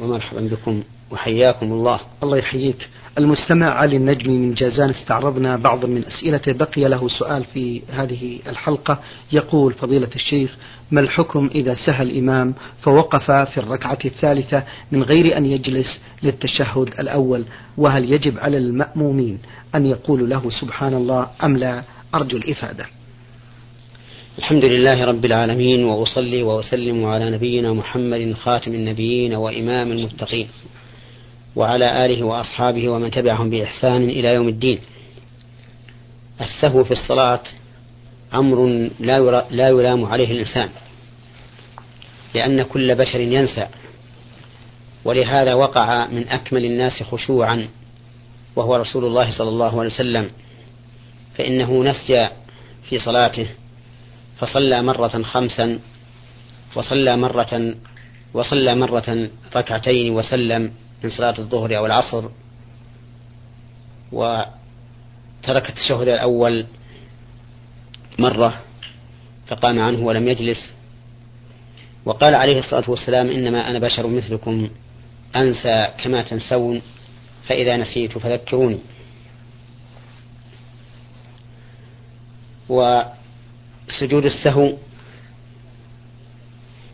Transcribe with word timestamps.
ومرحبا 0.00 0.40
بكم 0.40 0.82
وحياكم 1.10 1.72
الله. 1.72 2.00
الله 2.22 2.36
يحييك. 2.36 2.88
المستمع 3.18 3.66
علي 3.66 3.96
النجمي 3.96 4.38
من 4.38 4.54
جازان 4.54 4.90
استعرضنا 4.90 5.56
بعض 5.56 5.84
من 5.84 6.04
أسئلته 6.04 6.52
بقي 6.52 6.88
له 6.88 7.08
سؤال 7.08 7.44
في 7.44 7.82
هذه 7.88 8.38
الحلقة. 8.46 8.98
يقول 9.32 9.72
فضيلة 9.72 10.08
الشيخ 10.16 10.56
ما 10.90 11.00
الحكم 11.00 11.50
إذا 11.54 11.74
سهى 11.74 12.02
الإمام 12.02 12.54
فوقف 12.82 13.30
في 13.30 13.58
الركعة 13.58 13.98
الثالثة 14.04 14.62
من 14.92 15.02
غير 15.02 15.36
أن 15.36 15.46
يجلس 15.46 16.00
للتشهد 16.22 16.88
الأول؟ 16.98 17.44
وهل 17.78 18.12
يجب 18.12 18.38
على 18.38 18.58
المأمومين 18.58 19.38
أن 19.74 19.86
يقولوا 19.86 20.26
له 20.26 20.50
سبحان 20.50 20.94
الله 20.94 21.28
أم 21.44 21.56
لا؟ 21.56 21.82
أرجو 22.14 22.36
الإفادة. 22.36 22.86
الحمد 24.38 24.64
لله 24.64 25.04
رب 25.04 25.24
العالمين 25.24 25.84
وأصلي 25.84 26.42
وأسلم 26.42 27.04
على 27.04 27.30
نبينا 27.30 27.72
محمد 27.72 28.32
خاتم 28.32 28.74
النبيين 28.74 29.34
وإمام 29.34 29.92
المتقين 29.92 30.48
وعلى 31.56 32.04
آله 32.06 32.22
وأصحابه 32.24 32.88
ومن 32.88 33.10
تبعهم 33.10 33.50
بإحسان 33.50 34.10
إلى 34.10 34.28
يوم 34.28 34.48
الدين. 34.48 34.78
السهو 36.40 36.84
في 36.84 36.90
الصلاة 36.90 37.40
أمر 38.34 38.88
لا, 39.00 39.44
لا 39.50 39.68
يلام 39.68 40.04
عليه 40.04 40.30
الإنسان 40.30 40.68
لأن 42.34 42.62
كل 42.62 42.94
بشر 42.94 43.20
ينسى 43.20 43.66
ولهذا 45.04 45.54
وقع 45.54 46.06
من 46.06 46.28
أكمل 46.28 46.64
الناس 46.64 47.02
خشوعا 47.02 47.68
وهو 48.56 48.76
رسول 48.76 49.04
الله 49.04 49.30
صلى 49.38 49.48
الله 49.48 49.80
عليه 49.80 49.90
وسلم 49.90 50.30
فإنه 51.38 51.84
نسي 51.84 52.28
في 52.88 52.98
صلاته 52.98 53.46
فصلى 54.38 54.82
مرة 54.82 55.22
خمسا 55.22 55.78
وصلى 56.76 57.16
مرة 57.16 57.74
وصلى 58.34 58.74
مرة 58.74 59.28
ركعتين 59.56 60.12
وسلم 60.12 60.72
من 61.04 61.10
صلاة 61.10 61.38
الظهر 61.38 61.76
أو 61.76 61.86
العصر. 61.86 62.28
وترك 64.12 65.68
التشهد 65.68 66.08
الأول 66.08 66.66
مرة 68.18 68.60
فقام 69.46 69.78
عنه 69.78 70.06
ولم 70.06 70.28
يجلس. 70.28 70.72
وقال 72.04 72.34
عليه 72.34 72.58
الصلاة 72.58 72.90
والسلام 72.90 73.30
إنما 73.30 73.70
أنا 73.70 73.78
بشر 73.78 74.06
مثلكم 74.06 74.68
أنسى 75.36 75.88
كما 76.04 76.22
تنسون 76.22 76.82
فإذا 77.48 77.76
نسيت 77.76 78.18
فذكروني. 78.18 78.78
وسجود 83.88 84.24
السهو 84.24 84.72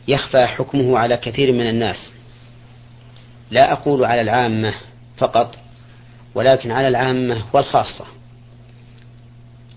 يخفى 0.08 0.46
حكمه 0.46 0.98
على 0.98 1.16
كثير 1.16 1.52
من 1.52 1.68
الناس. 1.68 2.12
لا 3.50 3.72
أقول 3.72 4.04
على 4.04 4.20
العامة 4.20 4.74
فقط 5.16 5.58
ولكن 6.34 6.70
على 6.70 6.88
العامة 6.88 7.44
والخاصة. 7.52 8.04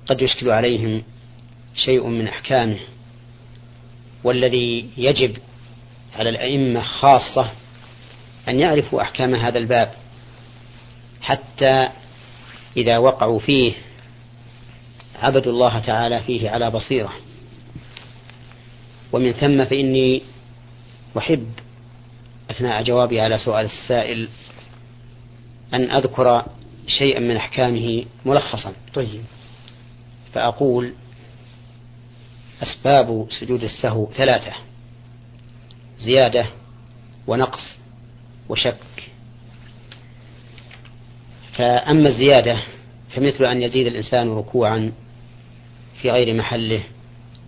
قد 0.08 0.22
يشكل 0.22 0.50
عليهم 0.50 1.04
شيء 1.76 2.08
من 2.08 2.28
أحكامه 2.28 2.80
والذي 4.24 4.90
يجب 4.98 5.38
على 6.16 6.30
الأئمة 6.30 6.82
خاصة 6.82 7.52
أن 8.48 8.60
يعرفوا 8.60 9.02
أحكام 9.02 9.36
هذا 9.36 9.58
الباب 9.58 9.92
حتى 11.22 11.90
إذا 12.78 12.98
وقعوا 12.98 13.40
فيه 13.40 13.74
عبدوا 15.22 15.52
الله 15.52 15.80
تعالى 15.80 16.20
فيه 16.20 16.50
على 16.50 16.72
بصيرة. 16.72 17.14
ومن 19.12 19.32
ثم 19.32 19.66
فإني 19.66 20.22
أحب 21.18 21.48
أثناء 22.52 22.84
جوابي 22.84 23.22
على 23.22 23.38
سؤال 23.38 23.66
السائل 23.66 24.30
أن 25.74 25.92
أذكر 25.92 26.46
شيئا 26.88 27.20
من 27.20 27.36
أحكامه 27.36 28.06
ملخصا. 28.26 28.74
طيب. 28.94 29.24
فأقول 30.34 30.94
أسباب 32.64 33.28
سجود 33.40 33.64
السهو 33.64 34.08
ثلاثة 34.12 34.52
زيادة 36.00 36.46
ونقص 37.28 37.80
وشك. 38.50 39.12
فأما 41.54 42.08
الزيادة 42.10 42.58
فمثل 43.10 43.46
أن 43.46 43.62
يزيد 43.62 43.88
الإنسان 43.88 44.30
ركوعا 44.30 44.92
في 46.02 46.12
غير 46.12 46.34
محله 46.34 46.84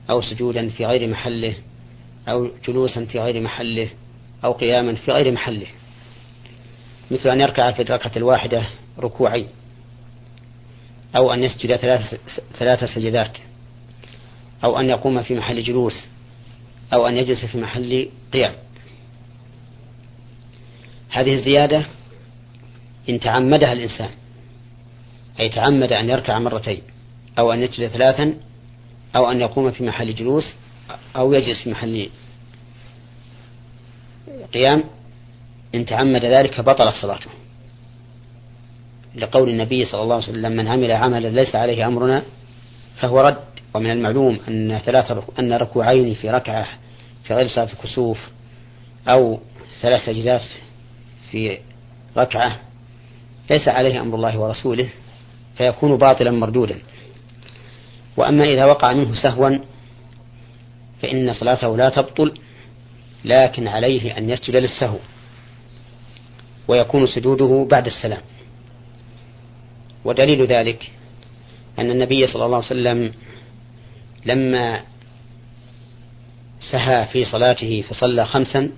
أو 0.10 0.22
سجودا 0.22 0.70
في 0.70 0.86
غير 0.86 1.08
محله 1.08 1.54
أو 2.30 2.50
جلوسا 2.68 3.06
في 3.06 3.20
غير 3.20 3.42
محله 3.42 3.90
أو 4.44 4.52
قياما 4.52 4.96
في 4.96 5.12
غير 5.12 5.32
محله. 5.32 5.68
مثل 7.12 7.30
أن 7.30 7.42
يركع 7.42 7.72
في 7.72 7.82
الركعة 7.82 8.12
الواحدة 8.18 8.64
ركوعين 9.00 9.48
أو 11.16 11.34
أن 11.34 11.44
يسجد 11.44 11.76
ثلاث, 11.76 12.16
ثلاث 12.54 12.84
سجدات 12.84 13.38
أو 14.64 14.80
أن 14.80 14.86
يقوم 14.86 15.24
في 15.24 15.36
محل 15.36 15.64
جلوس 15.64 16.08
أو 16.94 17.08
أن 17.08 17.18
يجلس 17.18 17.46
في 17.46 17.58
محل 17.58 18.10
قيام. 18.34 18.54
هذه 21.10 21.34
الزيادة 21.34 21.86
إن 23.10 23.20
تعمدها 23.20 23.74
الإنسان 23.74 24.10
أي 25.40 25.50
تعمد 25.50 25.94
أن 25.94 26.10
يركع 26.10 26.40
مرتين. 26.40 26.82
أو 27.40 27.54
أن 27.54 27.60
يسجد 27.60 27.88
ثلاثا 27.88 28.34
أو 29.16 29.32
أن 29.32 29.42
يقوم 29.42 29.72
في 29.72 29.84
محل 29.84 30.16
جلوس 30.16 30.54
أو 31.16 31.34
يجلس 31.34 31.64
في 31.64 31.72
محل 31.72 32.10
قيام. 34.54 34.84
إن 35.76 35.86
تعمد 35.86 36.26
ذلك 36.26 36.62
بطل 36.62 36.94
صلاته. 36.94 37.30
لقول 39.16 39.50
النبي 39.50 39.86
صلى 39.86 40.02
الله 40.02 40.16
عليه 40.16 40.26
وسلم 40.26 40.52
من 40.52 40.68
عمل 40.68 40.92
عملا 40.92 41.28
ليس 41.28 41.56
عليه 41.56 41.88
أمرنا 41.88 42.24
فهو 43.00 43.22
رد. 43.22 43.38
ومن 43.74 43.92
المعلوم 43.92 44.40
أن 44.48 44.80
ثلاث 44.86 45.12
أن 45.40 45.54
ركوعين 45.54 46.14
في 46.14 46.30
ركعة 46.30 46.68
في 47.24 47.34
غير 47.34 47.48
صلاة 47.48 47.70
الكسوف 47.74 48.20
أو 49.08 49.40
ثلاث 49.82 50.06
سجدات 50.06 50.42
في 51.32 51.58
ركعة 52.18 52.60
ليس 53.50 53.68
عليه 53.68 54.02
أمر 54.02 54.16
الله 54.16 54.40
ورسوله 54.40 54.90
فيكون 55.58 55.98
باطلا 55.98 56.32
مردودا. 56.32 56.80
وأما 58.18 58.44
إذا 58.44 58.66
وقع 58.66 58.94
منه 58.94 59.14
سهوا 59.14 59.60
فإن 61.02 61.34
صلاته 61.34 61.78
لا 61.78 61.90
تبطل 61.90 62.40
لكن 63.26 63.68
عليه 63.68 64.18
أن 64.18 64.30
يسجد 64.30 64.56
للسهو 64.56 64.98
ويكون 66.68 67.08
سجوده 67.08 67.68
بعد 67.72 67.86
السلام. 67.86 68.22
ودليل 70.06 70.46
ذلك 70.46 70.92
أن 71.80 71.92
النبي 71.92 72.28
صلى 72.28 72.46
الله 72.46 72.58
عليه 72.58 72.66
وسلم 72.66 73.14
لما 74.26 74.82
سهى 76.72 77.06
في 77.06 77.26
صلاته 77.26 77.82
فصلى 77.90 78.26
خمسا 78.26 78.70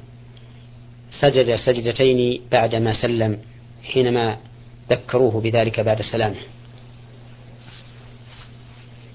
سجد 1.12 1.56
سجدتين 1.56 2.42
بعدما 2.52 2.94
سلم 2.94 3.40
حينما 3.84 4.38
ذكروه 4.90 5.42
بذلك 5.42 5.80
بعد 5.80 6.02
سلامه. 6.02 6.36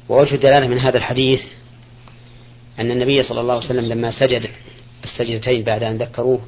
ووجه 0.09 0.35
الدلالة 0.35 0.67
من 0.67 0.79
هذا 0.79 0.99
الحديث 0.99 1.41
أن 2.79 2.91
النبي 2.91 3.23
صلى 3.23 3.41
الله 3.41 3.55
عليه 3.55 3.65
وسلم 3.65 3.93
لما 3.93 4.11
سجد 4.11 4.51
السجدتين 5.05 5.63
بعد 5.63 5.83
أن 5.83 5.97
ذكروه 5.97 6.41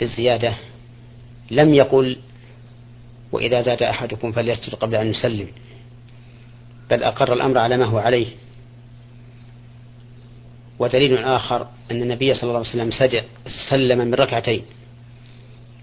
بالزيادة 0.00 0.54
لم 1.50 1.74
يقل 1.74 2.16
وإذا 3.32 3.62
زاد 3.62 3.82
أحدكم 3.82 4.32
فليسجد 4.32 4.74
قبل 4.74 4.96
أن 4.96 5.06
يسلم 5.06 5.48
بل 6.90 7.02
أقر 7.02 7.32
الأمر 7.32 7.58
على 7.58 7.76
ما 7.76 7.84
هو 7.84 7.98
عليه. 7.98 8.26
ودليل 10.78 11.18
آخر 11.18 11.66
أن 11.90 12.02
النبي 12.02 12.34
صلى 12.34 12.42
الله 12.42 12.58
عليه 12.58 12.68
وسلم 12.68 12.90
سجد 12.90 13.24
سلم 13.70 13.98
من 13.98 14.14
ركعتين 14.14 14.62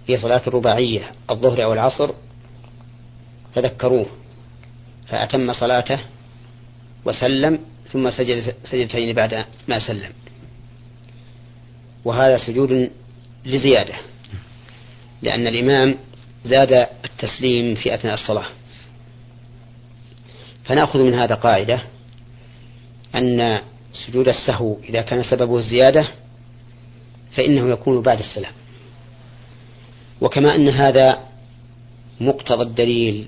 في 0.07 0.17
صلاة 0.17 0.41
الرباعية 0.47 1.11
الظهر 1.31 1.63
أو 1.63 1.73
العصر 1.73 2.11
فذكروه 3.55 4.05
فأتم 5.07 5.53
صلاته 5.53 5.99
وسلم 7.05 7.59
ثم 7.91 8.09
سجد 8.09 8.55
سجدتين 8.65 9.15
بعد 9.15 9.45
ما 9.67 9.79
سلم. 9.79 10.11
وهذا 12.05 12.37
سجود 12.37 12.91
لزيادة 13.45 13.93
لأن 15.21 15.47
الإمام 15.47 15.95
زاد 16.45 16.87
التسليم 17.05 17.75
في 17.75 17.93
أثناء 17.93 18.13
الصلاة. 18.13 18.45
فنأخذ 20.63 20.99
من 21.03 21.13
هذا 21.13 21.35
قاعدة 21.35 21.81
أن 23.15 23.59
سجود 23.93 24.27
السهو 24.27 24.77
إذا 24.89 25.01
كان 25.01 25.23
سببه 25.23 25.57
الزيادة 25.57 26.07
فإنه 27.31 27.69
يكون 27.69 28.01
بعد 28.01 28.19
السلام. 28.19 28.51
وكما 30.21 30.55
أن 30.55 30.69
هذا 30.69 31.19
مقتضى 32.21 32.63
الدليل 32.63 33.27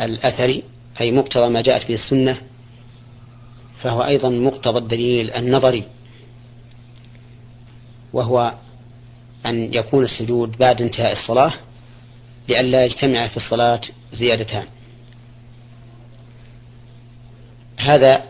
الأثري 0.00 0.62
أي 1.00 1.12
مقتضى 1.12 1.48
ما 1.48 1.62
جاءت 1.62 1.88
به 1.88 1.94
السنة 1.94 2.49
فهو 3.82 4.02
أيضا 4.02 4.28
مقتضى 4.28 4.78
الدليل 4.78 5.30
النظري 5.30 5.84
وهو 8.12 8.54
أن 9.46 9.74
يكون 9.74 10.04
السجود 10.04 10.58
بعد 10.58 10.82
انتهاء 10.82 11.12
الصلاة 11.12 11.52
لئلا 12.48 12.84
يجتمع 12.84 13.28
في 13.28 13.36
الصلاة 13.36 13.80
زيادتان. 14.12 14.64
هذا 17.76 18.24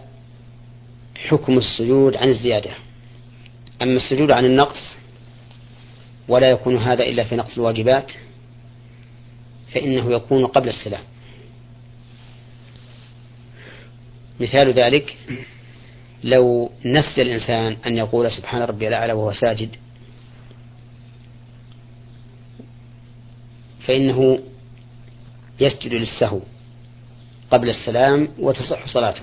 حكم 1.29 1.59
السجود 1.59 2.17
عن 2.17 2.29
الزيادة. 2.29 2.71
أما 3.83 3.97
السجود 3.97 4.31
عن 4.31 4.45
النقص 4.45 4.97
ولا 6.29 6.51
يكون 6.51 6.77
هذا 6.77 7.03
إلا 7.03 7.25
في 7.25 7.37
نقص 7.37 7.59
الواجبات 7.59 8.13
فإنه 9.73 10.13
يكون 10.13 10.47
قبل 10.47 10.69
السلام. 10.69 11.03
مثال 14.41 14.73
ذلك 14.73 15.17
لو 16.25 16.71
نسي 16.85 17.23
الإنسان 17.23 17.77
أن 17.87 17.97
يقول 17.97 18.31
سبحان 18.31 18.63
ربي 18.63 18.89
الأعلى 18.89 19.13
وهو 19.13 19.33
ساجد 19.33 19.77
فإنه 23.87 24.39
يسجد 25.61 25.93
للسهو 25.93 26.41
قبل 27.51 27.69
السلام 27.69 28.29
وتصح 28.39 28.87
صلاته 28.87 29.23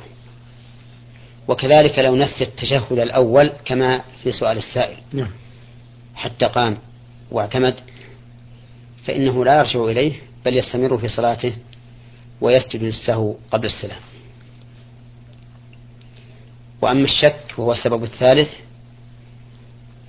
وكذلك 1.48 2.00
لو 2.00 2.16
نسي 2.16 2.44
التشهد 2.44 3.00
الأول 3.00 3.52
كما 3.66 4.02
في 4.24 4.32
سؤال 4.32 4.58
السائل 4.58 4.98
نعم. 5.14 5.32
حتى 6.16 6.46
قام 6.46 6.78
واعتمد 7.32 7.76
فإنه 9.06 9.46
لا 9.46 9.58
يرجع 9.58 9.84
إليه 9.84 10.14
بل 10.46 10.58
يستمر 10.58 10.98
في 10.98 11.08
صلاته 11.08 11.54
ويسجد 12.42 12.84
للسهو 12.84 13.36
قبل 13.52 13.66
السلام 13.66 14.00
وأما 16.82 17.04
الشك 17.04 17.44
وهو 17.58 17.72
السبب 17.72 18.04
الثالث 18.04 18.50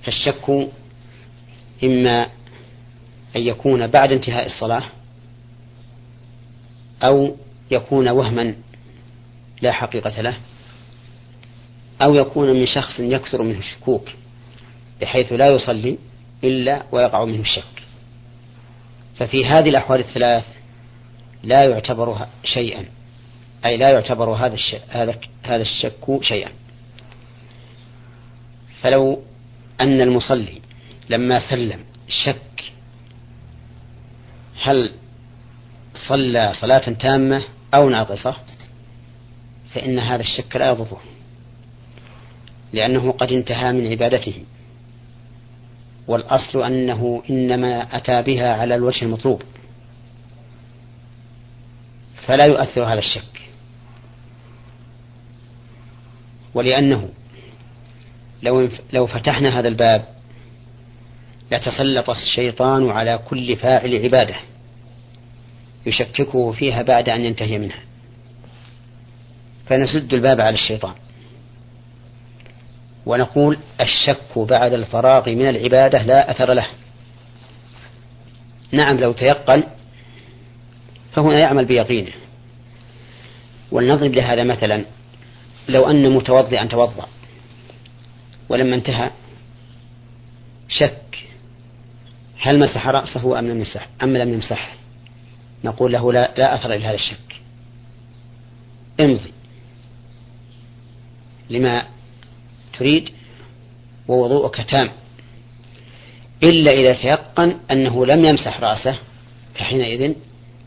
فالشك 0.03 0.69
إما 1.83 2.21
أن 3.35 3.41
يكون 3.41 3.87
بعد 3.87 4.11
انتهاء 4.11 4.45
الصلاة 4.45 4.83
أو 7.03 7.35
يكون 7.71 8.09
وهما 8.09 8.55
لا 9.61 9.71
حقيقة 9.71 10.21
له 10.21 10.37
أو 12.01 12.15
يكون 12.15 12.53
من 12.53 12.65
شخص 12.65 12.99
يكثر 12.99 13.41
منه 13.41 13.59
الشكوك 13.59 14.09
بحيث 15.01 15.33
لا 15.33 15.47
يصلي 15.47 15.97
إلا 16.43 16.83
ويقع 16.91 17.25
منه 17.25 17.41
الشك 17.41 17.83
ففي 19.17 19.45
هذه 19.45 19.69
الأحوال 19.69 19.99
الثلاث 19.99 20.45
لا 21.43 21.63
يعتبر 21.63 22.27
شيئا. 22.43 22.85
أي 23.65 23.77
لا 23.77 23.89
يعتبر 23.89 24.29
هذا 24.29 24.57
هذا 24.89 25.15
هذا 25.43 25.61
الشك 25.61 26.21
شيئا. 26.21 26.51
فلو 28.81 29.21
أن 29.81 30.01
المصلي 30.01 30.61
لما 31.09 31.49
سلم 31.49 31.79
شك 32.07 32.63
هل 34.61 34.91
صلى 35.93 36.53
صلاة 36.61 36.93
تامة 36.93 37.43
أو 37.73 37.89
ناقصة؟ 37.89 38.35
فإن 39.73 39.99
هذا 39.99 40.21
الشك 40.21 40.55
لا 40.55 40.69
يضره 40.69 41.01
لأنه 42.73 43.11
قد 43.11 43.31
انتهى 43.31 43.71
من 43.71 43.87
عبادته. 43.87 44.43
والأصل 46.07 46.63
أنه 46.63 47.23
إنما 47.29 47.97
أتى 47.97 48.21
بها 48.21 48.53
على 48.53 48.75
الوجه 48.75 49.05
المطلوب. 49.05 49.41
فلا 52.25 52.45
يؤثر 52.45 52.83
هذا 52.83 52.99
الشك. 52.99 53.48
ولأنه 56.59 57.09
لو 58.43 58.69
لو 58.93 59.07
فتحنا 59.07 59.59
هذا 59.59 59.67
الباب 59.67 60.05
لتسلط 61.51 62.09
الشيطان 62.09 62.89
على 62.89 63.19
كل 63.29 63.55
فاعل 63.55 64.03
عبادة 64.03 64.35
يشككه 65.85 66.51
فيها 66.51 66.81
بعد 66.81 67.09
أن 67.09 67.25
ينتهي 67.25 67.57
منها. 67.57 67.79
فنسد 69.67 70.13
الباب 70.13 70.41
على 70.41 70.53
الشيطان. 70.53 70.93
ونقول 73.05 73.57
الشك 73.81 74.37
بعد 74.37 74.73
الفراغ 74.73 75.29
من 75.29 75.49
العبادة 75.49 76.03
لا 76.03 76.31
أثر 76.31 76.53
له. 76.53 76.67
نعم 78.71 78.97
لو 78.97 79.13
تيقن 79.13 79.63
فهنا 81.11 81.39
يعمل 81.39 81.65
بيقينه. 81.65 82.11
ولنضرب 83.71 84.13
لهذا 84.13 84.43
مثلا. 84.43 84.85
لو 85.69 85.89
أن 85.89 86.09
متوضئا 86.09 86.65
توضأ. 86.65 87.07
ولما 88.49 88.75
انتهى 88.75 89.09
شك 90.69 91.27
هل 92.39 92.59
مسح 92.59 92.87
رأسه 92.87 93.39
أم 93.39 93.47
لم 93.47 93.57
يمسح 93.57 93.87
أم 94.03 94.17
لم 94.17 94.33
يمسح. 94.33 94.75
نقول 95.63 95.93
له 95.93 96.13
لا, 96.13 96.31
لا 96.37 96.55
أثر 96.55 96.69
لهذا 96.69 96.95
الشك. 96.95 97.41
امضي. 98.99 99.33
لما 101.49 101.83
تريد 102.79 103.09
ووضوءك 104.07 104.61
تام. 104.69 104.91
إلا 106.43 106.71
إذا 106.71 106.93
تيقن 106.93 107.59
أنه 107.71 108.05
لم 108.05 108.25
يمسح 108.25 108.59
رأسه 108.59 108.95
فحينئذ 109.55 110.15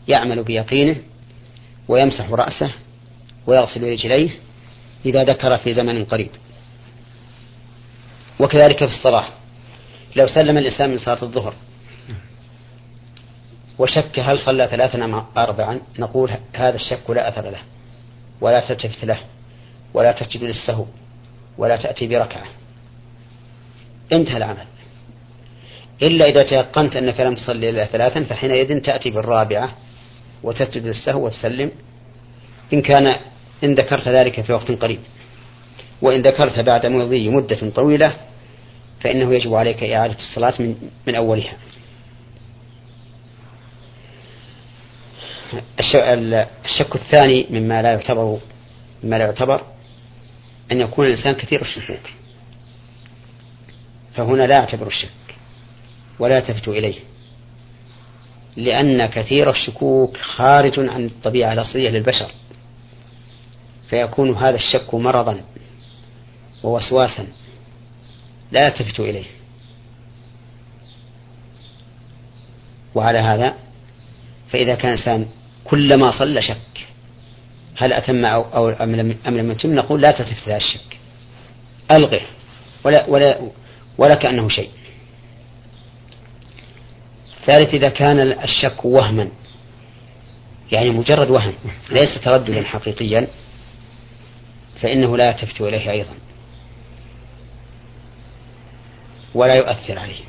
يعمل 0.07 0.43
بيقينه 0.43 0.95
ويمسح 1.87 2.31
رأسه 2.31 2.71
ويغسل 3.47 3.83
رجليه 3.83 4.29
إذا 5.05 5.23
ذكر 5.23 5.57
في 5.57 5.73
زمن 5.73 6.05
قريب. 6.05 6.31
وكذلك 8.39 8.85
في 8.85 8.93
الصلاة. 8.95 9.25
لو 10.15 10.27
سلم 10.27 10.57
الإنسان 10.57 10.89
من 10.89 10.97
صلاة 10.97 11.23
الظهر 11.23 11.53
وشك 13.79 14.19
هل 14.19 14.39
صلى 14.39 14.67
ثلاثا 14.67 15.05
أم 15.05 15.25
أربعا 15.37 15.81
نقول 15.99 16.31
هذا 16.53 16.75
الشك 16.75 17.09
لا 17.09 17.29
أثر 17.29 17.49
له 17.49 17.59
ولا 18.41 18.59
تلتفت 18.59 19.05
له 19.05 19.17
ولا 19.93 20.11
تسجد 20.11 20.43
للسهو 20.43 20.85
ولا 21.57 21.77
تأتي 21.77 22.07
بركعة. 22.07 22.43
انتهى 24.11 24.37
العمل. 24.37 24.65
إلا 26.01 26.25
إذا 26.25 26.43
تيقنت 26.43 26.95
أنك 26.95 27.19
لم 27.19 27.35
تصلي 27.35 27.69
إلا 27.69 27.85
ثلاثا 27.85 28.23
فحينئذ 28.23 28.79
تأتي 28.79 29.09
بالرابعة 29.09 29.69
وتسجد 30.43 30.85
للسهو 30.85 31.25
وتسلم. 31.25 31.71
إن 32.73 32.81
كان 32.81 33.15
إن 33.63 33.73
ذكرت 33.75 34.07
ذلك 34.07 34.41
في 34.41 34.53
وقت 34.53 34.71
قريب. 34.71 34.99
وإن 36.01 36.21
ذكرت 36.21 36.59
بعد 36.59 36.85
مضي 36.85 37.29
مدة 37.29 37.69
طويلة 37.69 38.13
فإنه 39.01 39.33
يجب 39.33 39.53
عليك 39.53 39.83
إعادة 39.83 40.17
الصلاة 40.19 40.53
من, 40.59 40.75
من 41.07 41.15
أولها. 41.15 41.53
الشك 46.65 46.95
الثاني 46.95 47.47
مما 47.49 47.81
لا 47.81 47.91
يعتبر 47.91 48.39
مما 49.03 49.15
لا 49.15 49.25
يعتبر 49.25 49.61
أن 50.71 50.79
يكون 50.79 51.05
الإنسان 51.05 51.33
كثير 51.33 51.61
الشكوك 51.61 52.09
فهنا 54.15 54.43
لا 54.47 54.55
يعتبر 54.55 54.87
الشك 54.87 55.09
ولا 56.19 56.37
يلتفت 56.37 56.67
إليه 56.67 56.95
لأن 58.55 59.05
كثير 59.05 59.49
الشكوك 59.49 60.17
خارج 60.17 60.79
عن 60.79 61.05
الطبيعة 61.05 61.53
الأصلية 61.53 61.89
للبشر. 61.89 62.31
فيكون 63.93 64.35
هذا 64.35 64.55
الشك 64.55 64.93
مرضا 64.93 65.41
ووسواسا 66.63 67.27
لا 68.51 68.65
يلتفت 68.65 68.99
إليه. 68.99 69.25
وعلى 72.95 73.19
هذا 73.19 73.53
فإذا 74.49 74.75
كان 74.75 74.91
إنسان 74.91 75.27
كلما 75.63 76.11
صلى 76.11 76.41
شك 76.41 76.87
هل 77.75 77.93
أتم 77.93 78.25
أو, 78.25 78.41
أو 78.41 78.69
أم 78.69 78.95
لم 79.25 79.51
يتم 79.51 79.75
نقول 79.75 80.01
لا 80.01 80.11
تلتفت 80.11 80.47
إلى 80.47 80.57
الشك. 80.57 80.99
ألغه 81.91 82.21
ولا 82.83 83.09
ولا 83.09 83.41
ولا 83.97 84.15
كأنه 84.15 84.49
شيء. 84.49 84.69
ثالث 87.45 87.73
إذا 87.73 87.89
كان 87.89 88.19
الشك 88.19 88.85
وهما 88.85 89.29
يعني 90.71 90.89
مجرد 90.89 91.29
وهم 91.29 91.53
ليس 91.91 92.21
ترددا 92.23 92.63
حقيقيا 92.63 93.27
فإنه 94.81 95.17
لا 95.17 95.27
يلتفت 95.27 95.61
إليه 95.61 95.91
أيضا. 95.91 96.13
ولا 99.33 99.53
يؤثر 99.53 99.99
عليه. 99.99 100.23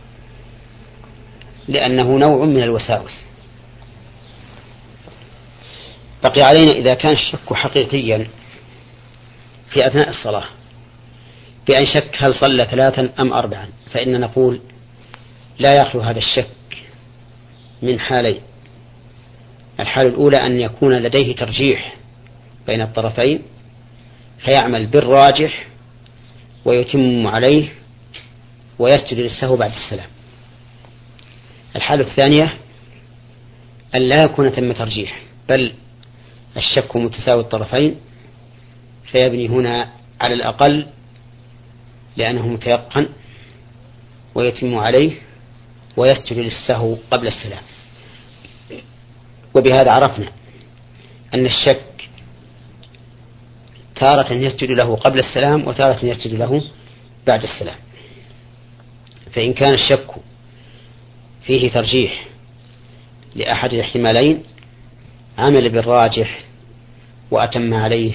لأنه 1.68 2.18
نوع 2.18 2.44
من 2.44 2.62
الوساوس. 2.62 3.24
بقي 6.24 6.42
علينا 6.42 6.70
إذا 6.70 6.94
كان 6.94 7.12
الشك 7.12 7.52
حقيقيا 7.52 8.28
في 9.70 9.86
أثناء 9.86 10.08
الصلاة. 10.08 10.44
بأن 11.68 11.86
شك 11.86 12.16
هل 12.18 12.34
صلى 12.34 12.64
ثلاثا 12.70 13.10
أم 13.18 13.32
أربعا. 13.32 13.68
فإن 13.90 14.20
نقول 14.20 14.60
لا 15.58 15.74
يخلو 15.74 16.00
هذا 16.00 16.18
الشك 16.18 16.84
من 17.82 18.00
حالين. 18.00 18.40
الحالة 19.80 20.08
الأولى 20.08 20.36
أن 20.36 20.60
يكون 20.60 20.96
لديه 20.96 21.36
ترجيح 21.36 21.94
بين 22.66 22.82
الطرفين 22.82 23.42
فيعمل 24.44 24.86
بالراجح 24.86 25.66
ويتم 26.64 27.26
عليه 27.26 27.68
ويسجد 28.78 29.18
للسهو 29.18 29.56
بعد 29.56 29.72
السلام. 29.72 30.08
الحالة 31.76 32.10
الثانية 32.10 32.54
أن 33.94 34.02
لا 34.02 34.22
يكون 34.24 34.50
ثم 34.50 34.72
ترجيح 34.72 35.18
بل 35.48 35.72
الشك 36.56 36.96
متساوي 36.96 37.40
الطرفين 37.40 37.96
فيبني 39.04 39.48
هنا 39.48 39.90
على 40.20 40.34
الأقل 40.34 40.86
لأنه 42.16 42.48
متيقن 42.48 43.08
ويتم 44.34 44.74
عليه 44.74 45.12
ويسجد 45.96 46.38
للسهو 46.38 46.96
قبل 47.10 47.26
السلام. 47.26 47.62
وبهذا 49.54 49.90
عرفنا 49.90 50.28
أن 51.34 51.46
الشك 51.46 51.93
تارة 53.96 54.32
يسجد 54.32 54.70
له 54.70 54.96
قبل 54.96 55.18
السلام 55.18 55.68
وتارة 55.68 56.04
يسجد 56.04 56.34
له 56.34 56.62
بعد 57.26 57.42
السلام. 57.42 57.76
فإن 59.32 59.52
كان 59.52 59.74
الشك 59.74 60.06
فيه 61.42 61.70
ترجيح 61.70 62.24
لأحد 63.34 63.74
الاحتمالين 63.74 64.42
عمل 65.38 65.68
بالراجح 65.68 66.40
وأتم 67.30 67.74
عليه 67.74 68.12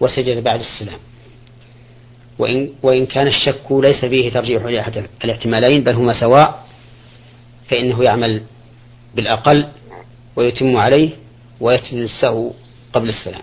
وسجد 0.00 0.44
بعد 0.44 0.60
السلام. 0.60 0.98
وإن, 2.38 2.70
وإن 2.82 3.06
كان 3.06 3.26
الشك 3.26 3.72
ليس 3.72 4.04
فيه 4.04 4.30
ترجيح 4.30 4.62
لأحد 4.62 5.08
الاحتمالين 5.24 5.84
بل 5.84 5.94
هما 5.94 6.20
سواء 6.20 6.64
فإنه 7.70 8.04
يعمل 8.04 8.42
بالأقل 9.14 9.68
ويتم 10.36 10.76
عليه 10.76 11.10
ويسجد 11.60 11.98
السهو 11.98 12.52
قبل 12.92 13.08
السلام. 13.08 13.42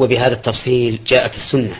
وبهذا 0.00 0.34
التفصيل 0.34 1.00
جاءت 1.06 1.34
السنة. 1.34 1.76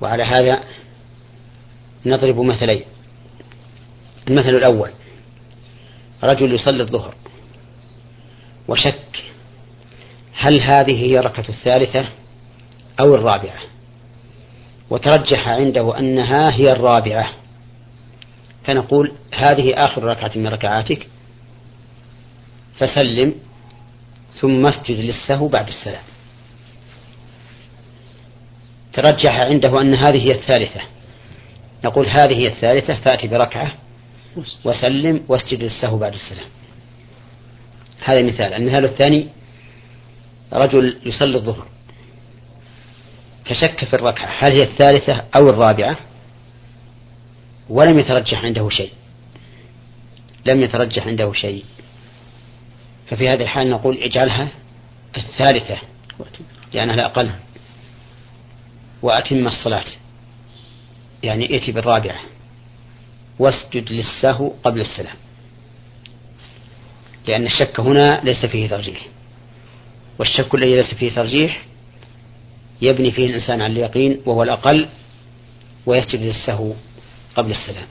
وعلى 0.00 0.22
هذا 0.22 0.64
نضرب 2.06 2.40
مثلين. 2.40 2.84
المثل 4.28 4.48
الأول 4.48 4.90
رجل 6.22 6.54
يصلي 6.54 6.82
الظهر. 6.82 7.14
وشك 8.68 9.24
هل 10.34 10.60
هذه 10.60 11.04
هي 11.04 11.18
الركعة 11.18 11.48
الثالثة 11.48 12.08
أو 13.00 13.14
الرابعة؟ 13.14 13.60
وترجح 14.90 15.48
عنده 15.48 15.98
أنها 15.98 16.54
هي 16.54 16.72
الرابعة. 16.72 17.30
فنقول 18.64 19.12
هذه 19.34 19.84
آخر 19.84 20.04
ركعة 20.04 20.32
من 20.36 20.46
ركعاتك. 20.46 21.08
فسلم. 22.78 23.34
ثم 24.40 24.66
اسجد 24.66 25.00
للسهو 25.00 25.48
بعد 25.48 25.68
السلام. 25.68 26.02
ترجح 28.92 29.40
عنده 29.40 29.80
أن 29.80 29.94
هذه 29.94 30.26
هي 30.26 30.32
الثالثة. 30.32 30.80
نقول 31.84 32.06
هذه 32.06 32.34
هي 32.34 32.46
الثالثة 32.46 32.94
فأتي 32.94 33.28
بركعة 33.28 33.72
وسلم 34.64 35.24
واسجد 35.28 35.62
للسهو 35.62 35.98
بعد 35.98 36.14
السلام. 36.14 36.46
هذا 38.04 38.22
مثال. 38.22 38.54
المثال 38.54 38.84
الثاني 38.84 39.28
رجل 40.52 40.98
يصلي 41.06 41.36
الظهر. 41.36 41.66
فشك 43.44 43.84
في 43.84 43.94
الركعة. 43.94 44.26
هل 44.38 44.52
هي 44.52 44.62
الثالثة 44.62 45.24
أو 45.36 45.48
الرابعة؟ 45.48 45.96
ولم 47.68 47.98
يترجح 47.98 48.44
عنده 48.44 48.68
شيء. 48.68 48.92
لم 50.46 50.60
يترجح 50.60 51.06
عنده 51.06 51.32
شيء. 51.32 51.64
ففي 53.06 53.28
هذه 53.28 53.42
الحال 53.42 53.70
نقول 53.70 53.96
اجعلها 53.96 54.48
الثالثة 55.16 55.78
لأنها 56.72 56.94
الأقل 56.94 57.30
وأتم 59.02 59.46
الصلاة. 59.46 59.84
يعني 61.22 61.50
ائت 61.50 61.70
بالرابعة. 61.70 62.20
واسجد 63.38 63.92
للسهو 63.92 64.52
قبل 64.64 64.80
السلام. 64.80 65.16
لأن 67.28 67.46
الشك 67.46 67.80
هنا 67.80 68.20
ليس 68.24 68.46
فيه 68.46 68.68
ترجيح. 68.68 69.06
والشك 70.18 70.54
الذي 70.54 70.74
ليس 70.74 70.94
فيه 70.94 71.10
ترجيح 71.10 71.62
يبني 72.82 73.10
فيه 73.10 73.26
الإنسان 73.26 73.62
على 73.62 73.72
اليقين 73.72 74.20
وهو 74.26 74.42
الأقل 74.42 74.88
ويسجد 75.86 76.22
للسهو 76.22 76.72
قبل 77.36 77.50
السلام. 77.50 77.86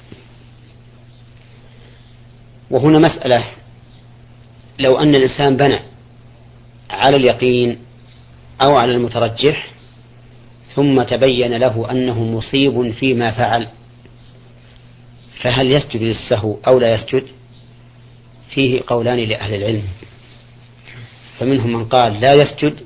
وهنا 2.72 3.00
مسألة 3.00 3.44
لو 4.80 4.98
أن 4.98 5.16
الإنسان 5.16 5.58
بنى 5.58 5.80
على 6.90 7.16
اليقين 7.16 7.80
أو 8.62 8.76
على 8.76 8.92
المترجح 8.92 9.68
ثم 10.76 11.04
تبين 11.04 11.54
له 11.54 11.92
أنه 11.92 12.24
مصيب 12.24 12.92
فيما 12.92 13.32
فعل 13.32 13.68
فهل 15.42 15.72
يسجد 15.72 16.02
للسهو 16.02 16.58
أو 16.68 16.80
لا 16.80 16.94
يسجد؟ 16.94 17.24
فيه 18.50 18.82
قولان 18.88 19.20
لأهل 19.20 19.54
العلم. 19.56 19.84
فمنهم 21.40 21.74
من 21.74 21.86
قال 21.86 22.22
لا 22.22 22.32
يسجد 22.36 22.80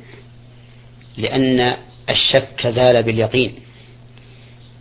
لأن 1.18 1.78
الشك 2.10 2.68
زال 2.68 3.04
باليقين 3.04 3.54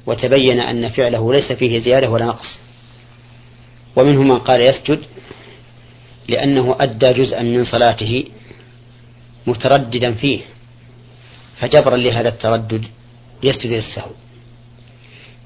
وتبين 0.07 0.61
أن 0.61 0.89
فعله 0.89 1.33
ليس 1.33 1.53
فيه 1.53 1.79
زيادة 1.79 2.11
ولا 2.11 2.25
نقص. 2.25 2.61
ومنهم 3.97 4.29
من 4.29 4.39
قال 4.39 4.61
يسجد 4.61 5.01
لأنه 6.29 6.77
أدى 6.81 7.13
جزءا 7.13 7.43
من 7.43 7.65
صلاته 7.65 8.25
مترددا 9.47 10.15
فيه 10.15 10.41
فجبرا 11.61 11.97
لهذا 11.97 12.29
التردد 12.29 12.85
يسجد 13.43 13.71
للسهو. 13.71 14.11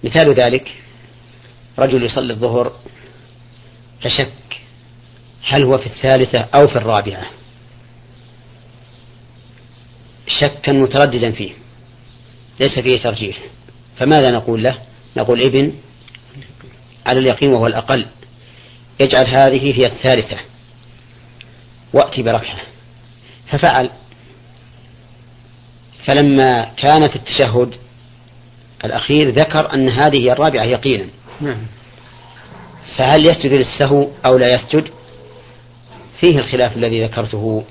مثال 0.05 0.35
ذلك 0.35 0.75
رجل 1.79 2.03
يصلي 2.03 2.33
الظهر 2.33 2.73
فشك 4.01 4.33
هل 5.45 5.63
هو 5.63 5.79
في 5.79 5.87
الثالثة 5.87 6.39
أو 6.39 6.69
في 6.69 6.77
الرابعة؟ 6.77 7.27
شكا 10.27 10.73
مترددا 10.73 11.31
فيه 11.31 11.53
ليس 12.61 12.79
فيه 12.79 13.03
ترجيح. 13.03 13.39
فماذا 13.97 14.31
نقول 14.31 14.63
له؟ 14.63 14.79
نقول 15.17 15.43
ابن 15.43 15.73
على 17.07 17.19
اليقين 17.19 17.53
وهو 17.53 17.67
الأقل 17.67 18.07
يجعل 19.01 19.27
هذه 19.27 19.79
هي 19.79 19.87
الثالثة. 19.87 20.52
وأتي 21.93 22.23
بركعة 22.23 22.61
ففعل. 23.47 23.91
فلما 26.05 26.65
كان 26.77 27.01
في 27.09 27.17
التشهد 27.17 27.75
الأخير 28.85 29.29
ذكر 29.31 29.75
أن 29.75 29.89
هذه 29.89 30.33
الرابعة 30.33 30.65
يقينا. 30.65 31.07
نعم. 31.41 31.67
فهل 32.97 33.21
يسجد 33.21 33.53
للسهو 33.53 34.09
أو 34.27 34.37
لا 34.37 34.55
يسجد؟ 34.55 34.89
فيه 36.21 36.39
الخلاف 36.39 36.77
الذي 36.77 37.05
ذكرته. 37.05 37.65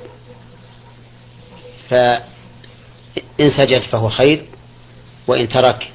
فإن 1.90 3.50
سجد 3.58 3.82
فهو 3.82 4.10
خير 4.10 4.46
وإن 5.28 5.50
ترك 5.50 5.92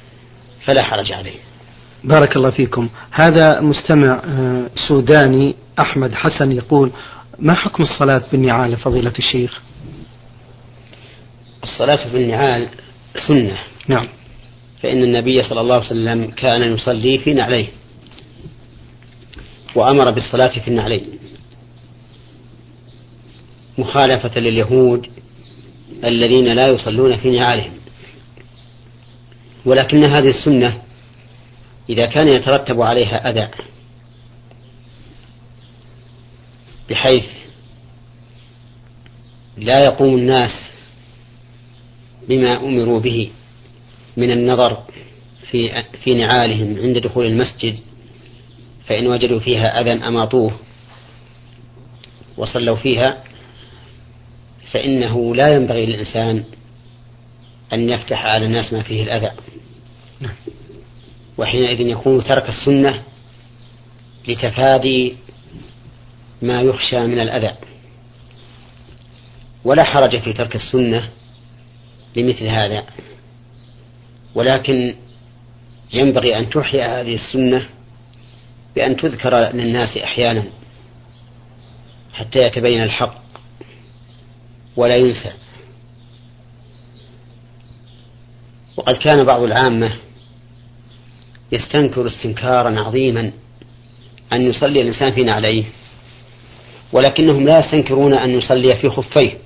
فلا 0.65 0.83
حرج 0.83 1.11
عليه. 1.11 1.39
بارك 2.03 2.37
الله 2.37 2.49
فيكم. 2.49 2.89
هذا 3.11 3.59
مستمع 3.59 4.21
آه، 4.25 4.69
سوداني 4.87 5.55
أحمد 5.79 6.13
حسن 6.13 6.51
يقول 6.51 6.91
ما 7.39 7.53
حكم 7.53 7.83
الصلاة 7.83 8.23
بالنعال 8.31 8.77
فضيلة 8.77 9.13
الشيخ؟ 9.19 9.61
الصلاة 11.63 12.11
بالنعال 12.13 12.67
سنة. 13.27 13.57
نعم. 13.87 14.07
فإن 14.81 15.03
النبي 15.03 15.43
صلى 15.43 15.61
الله 15.61 15.75
عليه 15.75 15.85
وسلم 15.85 16.31
كان 16.31 16.73
يصلي 16.73 17.17
في 17.17 17.33
نعليه 17.33 17.67
وأمر 19.75 20.11
بالصلاة 20.11 20.59
في 20.59 20.67
النعلين. 20.67 21.05
مخالفة 23.77 24.39
لليهود 24.39 25.07
الذين 26.03 26.45
لا 26.45 26.67
يصلون 26.67 27.17
في 27.17 27.29
نعالهم. 27.29 27.73
ولكن 29.65 29.97
هذه 29.97 30.29
السنة 30.29 30.81
إذا 31.89 32.05
كان 32.05 32.27
يترتب 32.27 32.81
عليها 32.81 33.29
أذى 33.29 33.49
بحيث 36.89 37.25
لا 39.57 39.79
يقوم 39.79 40.15
الناس 40.15 40.71
بما 42.29 42.57
أمروا 42.57 42.99
به 42.99 43.31
من 44.17 44.31
النظر 44.31 44.83
في 45.51 45.83
في 46.03 46.13
نعالهم 46.13 46.77
عند 46.79 46.97
دخول 46.97 47.25
المسجد 47.25 47.79
فإن 48.85 49.07
وجدوا 49.07 49.39
فيها 49.39 49.81
أذى 49.81 49.91
أماطوه 49.91 50.59
وصلوا 52.37 52.75
فيها 52.75 53.23
فإنه 54.71 55.35
لا 55.35 55.55
ينبغي 55.55 55.85
للإنسان 55.85 56.43
أن 57.73 57.89
يفتح 57.89 58.25
على 58.25 58.45
الناس 58.45 58.73
ما 58.73 58.83
فيه 58.83 59.03
الأذى 59.03 59.31
نعم. 60.19 60.35
وحينئذ 61.37 61.81
يكون 61.81 62.23
ترك 62.23 62.49
السنة 62.49 63.03
لتفادي 64.27 65.15
ما 66.41 66.61
يخشى 66.61 66.99
من 66.99 67.19
الأذى. 67.19 67.55
ولا 69.63 69.83
حرج 69.83 70.19
في 70.19 70.33
ترك 70.33 70.55
السنة 70.55 71.09
لمثل 72.15 72.47
هذا. 72.47 72.83
ولكن 74.35 74.95
ينبغي 75.93 76.37
أن 76.37 76.49
تحيا 76.49 77.01
هذه 77.01 77.15
السنة 77.15 77.69
بأن 78.75 78.97
تذكر 78.97 79.35
للناس 79.35 79.97
أحيانا 79.97 80.43
حتى 82.13 82.39
يتبين 82.39 82.83
الحق 82.83 83.21
ولا 84.75 84.95
ينسى. 84.95 85.31
وقد 88.77 88.95
كان 88.95 89.23
بعض 89.23 89.41
العامة 89.41 89.95
يستنكر 91.51 92.07
استنكارا 92.07 92.79
عظيما 92.79 93.31
أن 94.33 94.41
يصلي 94.41 94.81
الإنسان 94.81 95.11
في 95.11 95.23
نعليه. 95.23 95.63
ولكنهم 96.93 97.45
لا 97.45 97.59
يستنكرون 97.59 98.13
أن 98.13 98.29
يصلي 98.29 98.75
في 98.75 98.89
خفيه. 98.89 99.37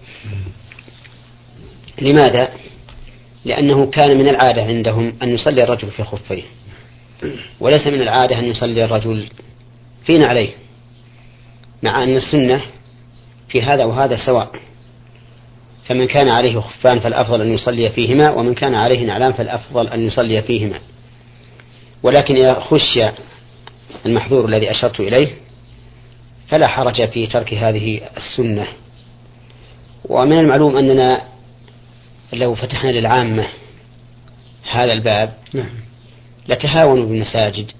لماذا؟ 2.02 2.50
لأنه 3.46 3.86
كان 3.86 4.18
من 4.18 4.28
العادة 4.28 4.64
عندهم 4.64 5.14
أن 5.24 5.30
يصلي 5.30 5.64
الرجل 5.64 5.92
في 5.92 6.04
خفيه. 6.04 6.44
وليس 7.60 7.88
من 7.88 8.02
العادة 8.02 8.40
أن 8.40 8.44
يصلي 8.44 8.86
الرجل 8.86 9.28
في 10.06 10.18
نعليه 10.18 10.50
مع 11.84 12.04
أن 12.04 12.16
السنة 12.16 12.62
في 13.50 13.62
هذا 13.62 13.86
وهذا 13.86 14.16
سواء. 14.26 14.52
فمن 15.88 16.08
كان 16.08 16.30
عليه 16.30 16.60
خفان 16.60 17.00
فالأفضل 17.00 17.42
أن 17.42 17.54
يصلي 17.54 17.90
فيهما 17.90 18.32
ومن 18.32 18.54
كان 18.54 18.76
عليه 18.76 19.06
نعلان 19.06 19.32
فالأفضل 19.32 19.88
أن 19.88 20.08
يصلي 20.08 20.42
فيهما. 20.42 20.80
ولكن 22.04 22.36
إذا 22.36 22.60
خشي 22.60 23.10
المحظور 24.06 24.46
الذي 24.46 24.72
أشرت 24.72 25.00
إليه 25.00 25.28
فلا 26.52 26.68
حرج 26.68 27.10
في 27.10 27.28
ترك 27.28 27.54
هذه 27.54 28.02
السنة. 28.18 28.68
ومن 30.06 30.40
المعلوم 30.40 30.78
أننا 30.78 31.22
لو 32.34 32.56
فتحنا 32.56 32.90
للعامة 32.90 33.48
هذا 34.72 34.94
الباب 34.94 35.34
نعم. 35.54 35.70
لتهاونوا 36.48 37.06
بالمساجد 37.06 37.72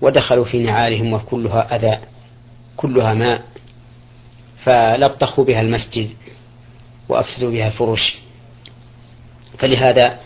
ودخلوا 0.00 0.44
في 0.44 0.58
نعالهم 0.58 1.12
وكلها 1.12 1.76
أذى 1.76 1.98
كلها 2.76 3.14
ماء 3.14 3.42
فلطخوا 4.64 5.44
بها 5.44 5.60
المسجد 5.60 6.10
وأفسدوا 7.08 7.50
بها 7.50 7.66
الفرش. 7.66 8.14
فلهذا 9.58 10.20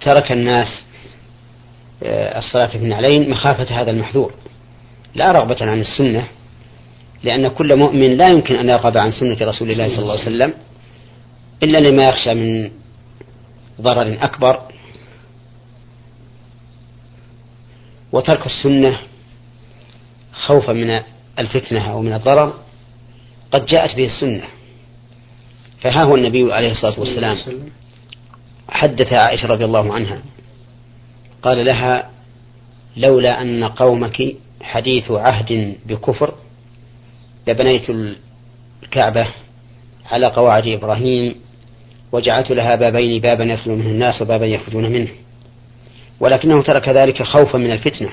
ترك 0.00 0.32
الناس 0.32 0.82
آه، 2.02 2.38
الصلاة 2.38 2.66
في 2.66 2.76
النعلين 2.76 3.30
مخافة 3.30 3.80
هذا 3.80 3.90
المحذور. 3.90 4.34
لا 5.14 5.32
رغبة 5.32 5.56
عن 5.60 5.80
السنة. 5.80 6.37
لأن 7.22 7.48
كل 7.48 7.76
مؤمن 7.76 8.16
لا 8.16 8.28
يمكن 8.28 8.56
أن 8.56 8.68
يرغب 8.68 8.96
عن 8.96 9.10
سنة 9.10 9.36
رسول 9.40 9.70
الله 9.70 9.88
صلى 9.88 9.98
الله 9.98 10.12
عليه 10.12 10.22
وسلم 10.22 10.54
إلا 11.62 11.78
لما 11.78 12.02
يخشى 12.04 12.34
من 12.34 12.70
ضرر 13.80 14.18
أكبر 14.20 14.62
وترك 18.12 18.46
السنة 18.46 18.98
خوفا 20.32 20.72
من 20.72 21.00
الفتنة 21.38 21.90
أو 21.92 22.02
من 22.02 22.12
الضرر 22.12 22.54
قد 23.52 23.66
جاءت 23.66 23.96
به 23.96 24.04
السنة. 24.04 24.44
فها 25.80 26.02
هو 26.02 26.14
النبي 26.14 26.52
عليه 26.52 26.70
الصلاة 26.70 27.00
والسلام. 27.00 27.36
حدث 28.68 29.12
عائشة 29.12 29.48
رضي 29.48 29.64
الله 29.64 29.94
عنها. 29.94 30.22
قال 31.42 31.64
لها 31.64 32.10
لولا 32.96 33.42
أن 33.42 33.64
قومك 33.64 34.22
حديث 34.62 35.10
عهد 35.10 35.76
بكفر 35.86 36.34
لبنيت 37.48 37.90
الكعبة 38.82 39.26
على 40.10 40.26
قواعد 40.26 40.66
إبراهيم 40.66 41.34
وجعلت 42.12 42.50
لها 42.50 42.76
بابين 42.76 43.20
بابا 43.20 43.44
يدخل 43.44 43.70
منه 43.70 43.86
الناس 43.86 44.22
وبابا 44.22 44.46
يخرجون 44.46 44.92
منه. 44.92 45.08
ولكنه 46.20 46.62
ترك 46.62 46.88
ذلك 46.88 47.22
خوفا 47.22 47.58
من 47.58 47.72
الفتنة 47.72 48.10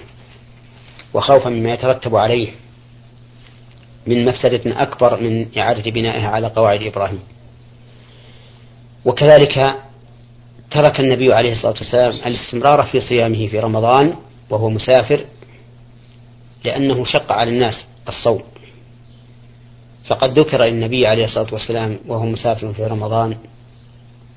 وخوفا 1.13 1.50
مما 1.50 1.74
يترتب 1.74 2.15
عليه 2.15 2.51
من 4.08 4.26
مفسدة 4.26 4.82
أكبر 4.82 5.21
من 5.21 5.58
إعادة 5.58 5.91
بنائها 5.91 6.30
على 6.30 6.48
قواعد 6.48 6.82
إبراهيم. 6.82 7.19
وكذلك 9.06 9.76
ترك 10.71 11.00
النبي 11.00 11.34
عليه 11.34 11.52
الصلاة 11.52 11.76
والسلام 11.78 12.12
الاستمرار 12.12 12.84
في 12.84 13.02
صيامه 13.02 13.48
في 13.48 13.60
رمضان 13.60 14.15
وهو 14.50 14.69
مسافر 14.69 15.26
لأنه 16.65 17.06
شق 17.06 17.32
على 17.32 17.52
الناس 17.52 17.86
الصوم. 18.08 18.43
فقد 20.08 20.39
ذكر 20.39 20.63
للنبي 20.63 21.08
عليه 21.08 21.26
الصلاة 21.26 21.48
والسلام 21.54 22.00
وهو 22.08 22.26
مسافر 22.26 22.74
في 22.74 22.84
رمضان 22.84 23.38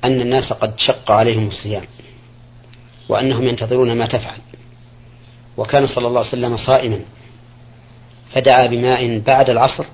أن 0.05 0.21
الناس 0.21 0.53
قد 0.53 0.79
شق 0.79 1.11
عليهم 1.11 1.49
الصيام 1.49 1.85
وأنهم 3.09 3.49
ينتظرون 3.49 3.93
ما 3.93 4.07
تفعل. 4.07 4.39
وكان 5.57 5.87
صلى 5.87 6.07
الله 6.07 6.19
عليه 6.19 6.29
وسلم 6.29 6.57
صائما 6.57 7.01
فدعا 8.33 8.67
بماء 8.67 9.19
بعد 9.19 9.51
العصر 9.51 9.85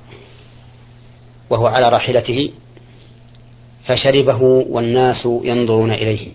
وهو 1.51 1.67
على 1.67 1.89
راحلته 1.89 2.51
فشربه 3.87 4.43
والناس 4.43 5.29
ينظرون 5.45 5.91
إليه. 5.91 6.29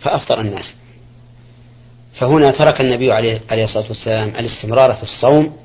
فأفطر 0.00 0.40
الناس. 0.40 0.76
فهنا 2.14 2.50
ترك 2.50 2.80
النبي 2.80 3.12
عليه 3.12 3.64
الصلاة 3.64 3.88
والسلام 3.88 4.28
الاستمرار 4.28 4.94
في 4.94 5.02
الصوم 5.02 5.56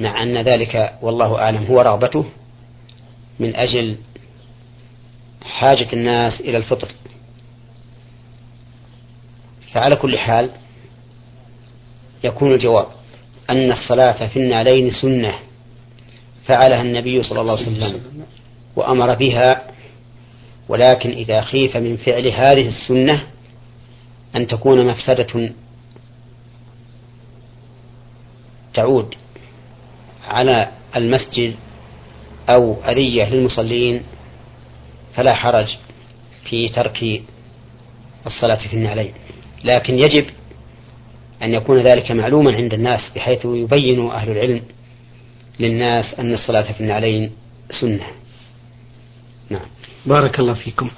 مع 0.00 0.22
أن 0.22 0.38
ذلك 0.38 0.94
والله 1.02 1.38
أعلم 1.38 1.66
هو 1.66 1.80
رغبته 1.80 2.24
من 3.38 3.56
أجل 3.56 3.96
حاجة 5.42 5.88
الناس 5.92 6.40
إلى 6.40 6.56
الفطر. 6.56 6.88
فعلى 9.72 9.96
كل 9.96 10.18
حال 10.18 10.50
يكون 12.24 12.52
الجواب 12.52 12.86
أن 13.50 13.72
الصلاة 13.72 14.26
في 14.26 14.38
النعلين 14.38 14.90
سنة 14.90 15.34
فعلها 16.46 16.82
النبي 16.82 17.22
صلى 17.22 17.40
الله 17.40 17.52
عليه 17.52 17.62
وسلم 17.62 18.00
وأمر 18.76 19.14
بها 19.14 19.62
ولكن 20.68 21.10
إذا 21.10 21.40
خيف 21.40 21.76
من 21.76 21.96
فعل 21.96 22.28
هذه 22.28 22.68
السنة 22.68 23.26
أن 24.36 24.46
تكون 24.46 24.86
مفسدة 24.86 25.52
تعود. 28.74 29.14
على 30.28 30.68
المسجد 30.96 31.54
أو 32.48 32.76
أذية 32.84 33.34
للمصلين 33.34 34.02
فلا 35.14 35.34
حرج 35.34 35.76
في 36.44 36.68
ترك 36.68 37.22
الصلاة 38.26 38.68
في 38.68 38.74
النعلين. 38.74 39.12
لكن 39.64 39.94
يجب 39.94 40.24
أن 41.42 41.54
يكون 41.54 41.78
ذلك 41.78 42.12
معلوما 42.12 42.54
عند 42.54 42.74
الناس 42.74 43.10
بحيث 43.16 43.44
يبين 43.44 44.10
أهل 44.10 44.30
العلم 44.30 44.62
للناس 45.60 46.14
أن 46.18 46.34
الصلاة 46.34 46.72
في 46.72 46.80
النعلين 46.80 47.30
سنة. 47.80 48.06
نعم. 49.50 49.66
بارك 50.06 50.40
الله 50.40 50.54
فيكم. 50.54 50.90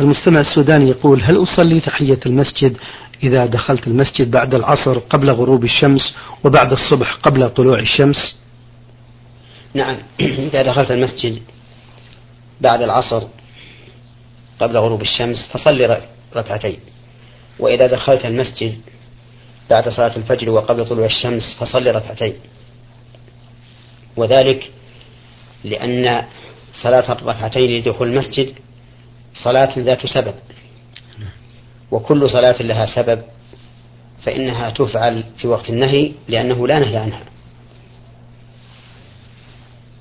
المستمع 0.00 0.40
السوداني 0.40 0.90
يقول 0.90 1.22
هل 1.22 1.42
أصلي 1.42 1.80
تحية 1.80 2.20
المسجد 2.26 2.76
إذا 3.22 3.46
دخلت 3.46 3.86
المسجد 3.86 4.30
بعد 4.30 4.54
العصر 4.54 4.98
قبل 4.98 5.30
غروب 5.30 5.64
الشمس 5.64 6.14
وبعد 6.44 6.72
الصبح 6.72 7.14
قبل 7.14 7.50
طلوع 7.50 7.78
الشمس؟ 7.78 8.43
نعم. 9.74 9.96
إذا 10.20 10.62
دخلت 10.62 10.90
المسجد 10.90 11.42
بعد 12.60 12.82
العصر 12.82 13.22
قبل 14.60 14.78
غروب 14.78 15.02
الشمس 15.02 15.48
فصل 15.52 15.96
ركعتين. 16.36 16.78
وإذا 17.58 17.86
دخلت 17.86 18.24
المسجد 18.24 18.80
بعد 19.70 19.88
صلاة 19.88 20.16
الفجر 20.16 20.50
وقبل 20.50 20.86
طلوع 20.88 21.06
الشمس 21.06 21.56
فصل 21.60 21.86
ركعتين. 21.86 22.34
وذلك 24.16 24.70
لأن 25.64 26.24
صلاة 26.72 27.12
الركعتين 27.12 27.78
لدخول 27.78 28.08
المسجد 28.08 28.54
صلاة 29.34 29.78
ذات 29.78 30.06
سبب. 30.06 30.34
وكل 31.90 32.30
صلاة 32.30 32.62
لها 32.62 32.86
سبب 32.86 33.22
فإنها 34.22 34.70
تفعل 34.70 35.24
في 35.38 35.48
وقت 35.48 35.70
النهي 35.70 36.12
لأنه 36.28 36.66
لا 36.66 36.78
نهي 36.78 36.96
عنها. 36.96 37.33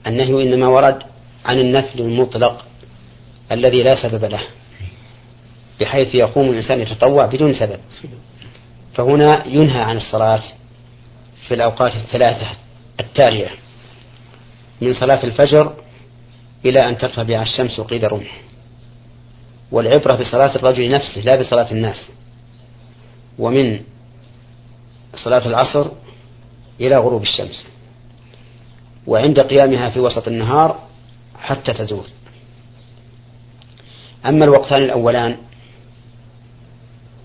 النهي 0.07 0.43
إنما 0.43 0.67
ورد 0.67 1.03
عن 1.45 1.59
النفل 1.59 1.99
المطلق 1.99 2.65
الذي 3.51 3.83
لا 3.83 3.95
سبب 3.95 4.25
له 4.25 4.41
بحيث 5.79 6.15
يقوم 6.15 6.49
الإنسان 6.49 6.79
يتطوع 6.81 7.25
بدون 7.25 7.53
سبب. 7.53 7.79
فهنا 8.93 9.47
ينهى 9.47 9.81
عن 9.81 9.97
الصلاة 9.97 10.43
في 11.47 11.53
الأوقات 11.53 11.95
الثلاثة 11.95 12.47
التالية 12.99 13.49
من 14.81 14.93
صلاة 14.93 15.23
الفجر 15.23 15.73
إلى 16.65 16.89
أن 16.89 16.97
ترتفع 16.97 17.41
الشمس 17.41 17.79
قيد 17.79 18.05
رمح 18.05 18.41
والعبرة 19.71 20.15
بصلاة 20.15 20.55
الرجل 20.55 20.89
نفسه 20.89 21.21
لا 21.21 21.35
بصلاة 21.35 21.71
الناس 21.71 22.07
ومن 23.39 23.81
صلاة 25.15 25.47
العصر 25.47 25.87
إلى 26.81 26.97
غروب 26.97 27.21
الشمس. 27.21 27.65
وعند 29.07 29.39
قيامها 29.39 29.89
في 29.89 29.99
وسط 29.99 30.27
النهار 30.27 30.79
حتى 31.39 31.73
تزول. 31.73 32.05
أما 34.25 34.45
الوقتان 34.45 34.83
الأولان 34.83 35.37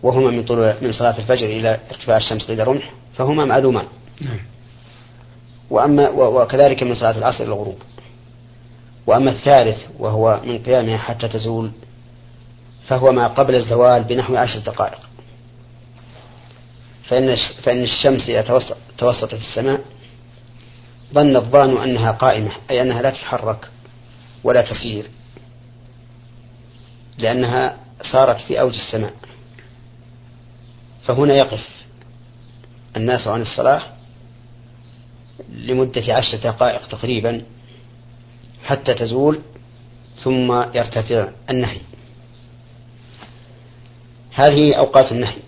وهما 0.02 0.30
من 0.30 0.44
طلوع 0.44 0.76
من 0.82 0.92
صلاة 0.92 1.18
الفجر 1.18 1.46
إلى 1.46 1.80
ارتفاع 1.90 2.16
الشمس 2.16 2.46
قيد 2.46 2.60
رمح 2.60 2.92
فهما 3.16 3.44
معلومان. 3.44 3.86
نعم. 4.20 4.38
وأما 5.70 6.08
وكذلك 6.10 6.82
من 6.82 6.94
صلاة 6.94 7.18
العصر 7.18 7.44
إلى 7.44 7.52
الغروب. 7.52 7.78
وأما 9.06 9.30
الثالث 9.30 9.78
وهو 9.98 10.40
من 10.44 10.58
قيامها 10.58 10.98
حتى 10.98 11.28
تزول 11.28 11.70
فهو 12.88 13.12
ما 13.12 13.26
قبل 13.26 13.54
الزوال 13.54 14.04
بنحو 14.04 14.36
عشر 14.36 14.58
دقائق. 14.58 14.98
فإن 17.04 17.36
فإن 17.62 17.82
الشمس 17.82 18.28
إذا 18.28 18.60
توسطت 18.98 19.34
السماء 19.34 19.80
ظن 21.14 21.36
الظان 21.36 21.76
أنها 21.76 22.10
قائمة 22.10 22.50
أي 22.70 22.82
أنها 22.82 23.02
لا 23.02 23.10
تتحرك 23.10 23.68
ولا 24.44 24.62
تسير 24.62 25.10
لأنها 27.18 27.76
صارت 28.02 28.40
في 28.40 28.60
أوج 28.60 28.74
السماء. 28.74 29.14
فهنا 31.04 31.34
يقف 31.34 31.68
الناس 32.96 33.26
عن 33.26 33.42
الصلاة 33.42 33.82
لمدة 35.48 36.14
عشر 36.14 36.38
دقائق 36.38 36.86
تقريبا 36.88 37.42
حتى 38.64 38.94
تزول 38.94 39.40
ثم 40.22 40.52
يرتفع 40.52 41.28
النهي. 41.50 41.80
هذه 44.32 44.74
أوقات 44.74 45.12
النهي 45.12 45.38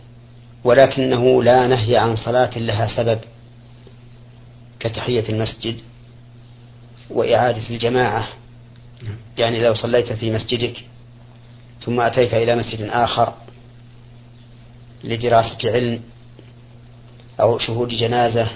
ولكنه 0.64 1.42
لا 1.42 1.66
نهي 1.66 1.96
عن 1.96 2.16
صلاة 2.16 2.58
لها 2.58 2.96
سبب. 2.96 3.20
كتحية 4.80 5.28
المسجد 5.28 5.80
وإعادة 7.10 7.70
الجماعة. 7.70 8.28
يعني 9.38 9.60
لو 9.60 9.74
صليت 9.74 10.12
في 10.12 10.30
مسجدك 10.30 10.84
ثم 11.84 12.00
أتيت 12.00 12.34
إلى 12.34 12.56
مسجد 12.56 12.82
آخر 12.82 13.34
لدراسة 15.04 15.58
علم 15.64 16.00
أو 17.40 17.58
شهود 17.58 17.88
جنازة 17.88 18.48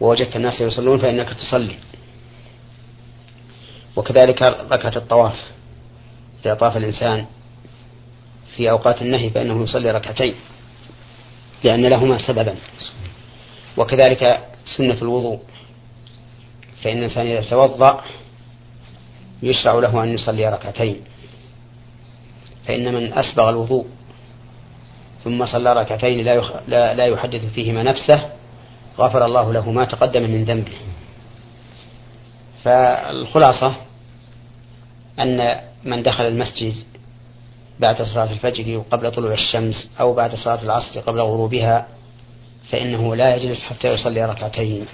ووجدت 0.00 0.36
الناس 0.36 0.60
يصلون 0.60 0.98
فإنك 0.98 1.34
تصلي. 1.34 1.76
وكذلك 3.96 4.42
ركعة 4.42 4.96
الطواف. 4.96 5.50
إذا 6.44 6.54
طاف 6.54 6.76
الإنسان 6.76 7.26
في 8.56 8.70
أوقات 8.70 9.02
النهي 9.02 9.30
فإنه 9.30 9.64
يصلي 9.64 9.90
ركعتين 9.90 10.34
لأن 11.64 11.86
لهما 11.86 12.18
سببا. 12.18 12.54
وكذلك 13.76 14.53
سنة 14.76 15.02
الوضوء. 15.02 15.40
فإن 16.82 16.98
الإنسان 16.98 17.26
إذا 17.26 17.50
توضأ 17.50 18.04
يشرع 19.42 19.72
له 19.72 20.04
أن 20.04 20.08
يصلي 20.08 20.48
ركعتين. 20.48 21.00
فإن 22.66 22.94
من 22.94 23.12
أسبغ 23.12 23.50
الوضوء 23.50 23.86
ثم 25.24 25.46
صلى 25.46 25.72
ركعتين 25.72 26.24
لا, 26.24 26.34
يخ... 26.34 26.52
لا... 26.68 26.94
لا 26.94 27.06
يحدث 27.06 27.44
فيهما 27.44 27.82
نفسه 27.82 28.30
غفر 28.98 29.24
الله 29.24 29.52
له 29.52 29.70
ما 29.70 29.84
تقدم 29.84 30.22
من 30.22 30.44
ذنبه. 30.44 30.72
فالخلاصة 32.64 33.74
أن 35.18 35.60
من 35.84 36.02
دخل 36.02 36.26
المسجد 36.26 36.74
بعد 37.80 38.02
صلاة 38.02 38.32
الفجر 38.32 38.82
قبل 38.90 39.12
طلوع 39.12 39.32
الشمس 39.32 39.90
أو 40.00 40.14
بعد 40.14 40.34
صلاة 40.34 40.62
العصر 40.62 41.00
قبل 41.00 41.20
غروبها 41.20 41.86
فإنه 42.70 43.16
لا 43.16 43.36
يجلس 43.36 43.62
حتى 43.62 43.88
يصلي 43.88 44.24
ركعتين 44.24 44.86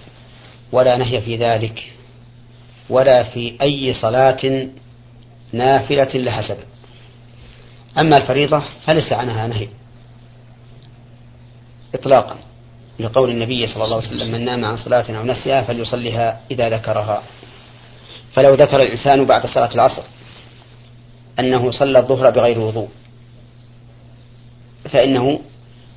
ولا 0.73 0.97
نهي 0.97 1.21
في 1.21 1.37
ذلك 1.37 1.93
ولا 2.91 3.23
في 3.23 3.57
أي 3.63 3.95
صلاة 3.95 4.69
نافلة 5.53 6.11
لها 6.15 6.43
سبب. 6.43 6.65
أما 8.01 8.17
الفريضة 8.17 8.63
فليس 8.87 9.13
عنها 9.13 9.47
نهي. 9.47 9.69
إطلاقا 11.95 12.37
لقول 13.01 13.31
النبي 13.31 13.67
صلى 13.67 13.85
الله 13.85 13.97
عليه 13.97 14.07
وسلم 14.09 14.33
من 14.33 14.45
نام 14.45 14.65
عن 14.65 14.77
صلاة 14.77 15.17
أو 15.17 15.25
نسيها 15.25 15.63
فليصليها 15.63 16.41
إذا 16.51 16.69
ذكرها. 16.69 17.23
فلو 18.33 18.55
ذكر 18.55 18.77
الإنسان 18.77 19.25
بعد 19.25 19.47
صلاة 19.47 19.75
العصر 19.75 20.03
أنه 21.39 21.71
صلى 21.71 21.99
الظهر 21.99 22.31
بغير 22.31 22.59
وضوء 22.59 22.89
فإنه 24.91 25.41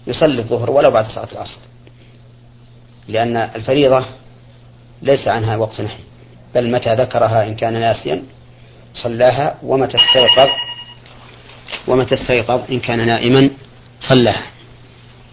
يصلي 0.08 0.42
الظهر 0.42 0.72
ولو 0.72 0.92
بعد 0.92 1.08
صلاة 1.08 1.28
العصر. 1.32 1.60
لأن 3.08 3.38
الفريضة 3.38 4.06
ليس 5.02 5.28
عنها 5.28 5.58
وقت 5.58 5.82
نهي 5.82 5.98
بل 6.56 6.72
متى 6.72 6.96
ذكرها 6.96 7.48
إن 7.48 7.56
كان 7.56 7.74
ناسيا 7.74 8.24
صلاها 8.94 9.58
ومتى 9.64 9.98
استيقظ 9.98 10.50
ومتى 11.88 12.16
استيقظ 12.16 12.62
إن 12.72 12.80
كان 12.80 13.08
نائما 13.08 13.50
صلاها. 14.02 14.44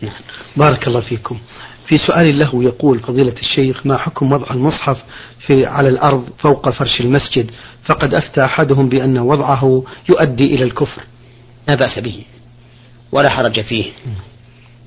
نعم. 0.00 0.12
بارك 0.56 0.86
الله 0.86 1.00
فيكم. 1.00 1.38
في 1.86 1.98
سؤال 2.06 2.38
له 2.38 2.64
يقول 2.64 2.98
فضيلة 2.98 3.34
الشيخ 3.42 3.86
ما 3.86 3.96
حكم 3.96 4.32
وضع 4.32 4.50
المصحف 4.50 4.98
في 5.46 5.66
على 5.66 5.88
الأرض 5.88 6.28
فوق 6.38 6.70
فرش 6.70 7.00
المسجد؟ 7.00 7.50
فقد 7.84 8.14
أفتى 8.14 8.44
أحدهم 8.44 8.88
بأن 8.88 9.18
وضعه 9.18 9.84
يؤدي 10.10 10.54
إلى 10.54 10.64
الكفر. 10.64 11.02
لا 11.68 11.74
بأس 11.74 11.98
به 11.98 12.24
ولا 13.12 13.30
حرج 13.30 13.60
فيه. 13.60 13.92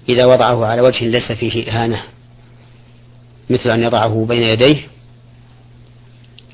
إذا 0.10 0.26
وضعه 0.26 0.66
على 0.66 0.82
وجه 0.82 1.06
ليس 1.06 1.32
فيه 1.32 1.72
إهانة 1.72 2.04
مثل 3.50 3.70
أن 3.70 3.84
يضعه 3.84 4.26
بين 4.30 4.44
يديه 4.44 4.88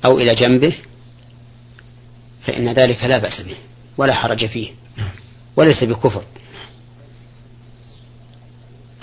أو 0.06 0.18
إلى 0.18 0.36
جنبه 0.36 0.74
فإن 2.46 2.70
ذلك 2.70 3.04
لا 3.04 3.18
بأس 3.18 3.42
به 3.42 3.56
ولا 3.98 4.14
حرج 4.14 4.46
فيه 4.46 4.72
وليس 5.56 5.84
بكفر. 5.84 6.24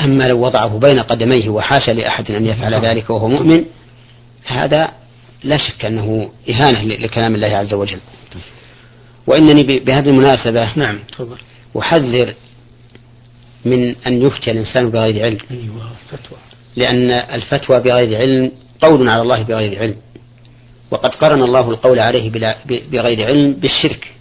أما 0.00 0.24
لو 0.24 0.40
وضعه 0.40 0.78
بين 0.78 1.00
قدميه 1.00 1.48
وحاشا 1.48 1.90
لأحد 1.90 2.30
أن 2.30 2.46
يفعل 2.46 2.74
ذلك 2.74 3.10
وهو 3.10 3.28
مؤمن 3.28 3.64
هذا 4.44 4.92
لا 5.44 5.56
شك 5.56 5.84
أنه 5.84 6.30
إهانة 6.50 6.82
لكلام 6.82 7.34
الله 7.34 7.56
عز 7.56 7.74
وجل. 7.74 8.00
وإنني 9.26 9.62
بهذه 9.62 10.08
المناسبة 10.08 10.72
نعم 10.76 10.98
أحذر 11.78 12.34
من 13.66 13.94
أن 14.06 14.22
يفتي 14.22 14.50
الإنسان 14.50 14.90
بغير 14.90 15.24
علم. 15.24 15.38
أيوة 15.50 15.90
فتوى. 16.08 16.38
لأن 16.76 17.10
الفتوى 17.10 17.80
بغير 17.80 18.18
علم 18.18 18.52
قول 18.82 19.08
على 19.08 19.22
الله 19.22 19.42
بغير 19.42 19.78
علم. 19.78 19.96
وقد 20.90 21.14
قرن 21.14 21.42
الله 21.42 21.70
القول 21.70 21.98
عليه 21.98 22.30
بغير 22.66 23.26
علم 23.26 23.52
بالشرك. 23.52 24.12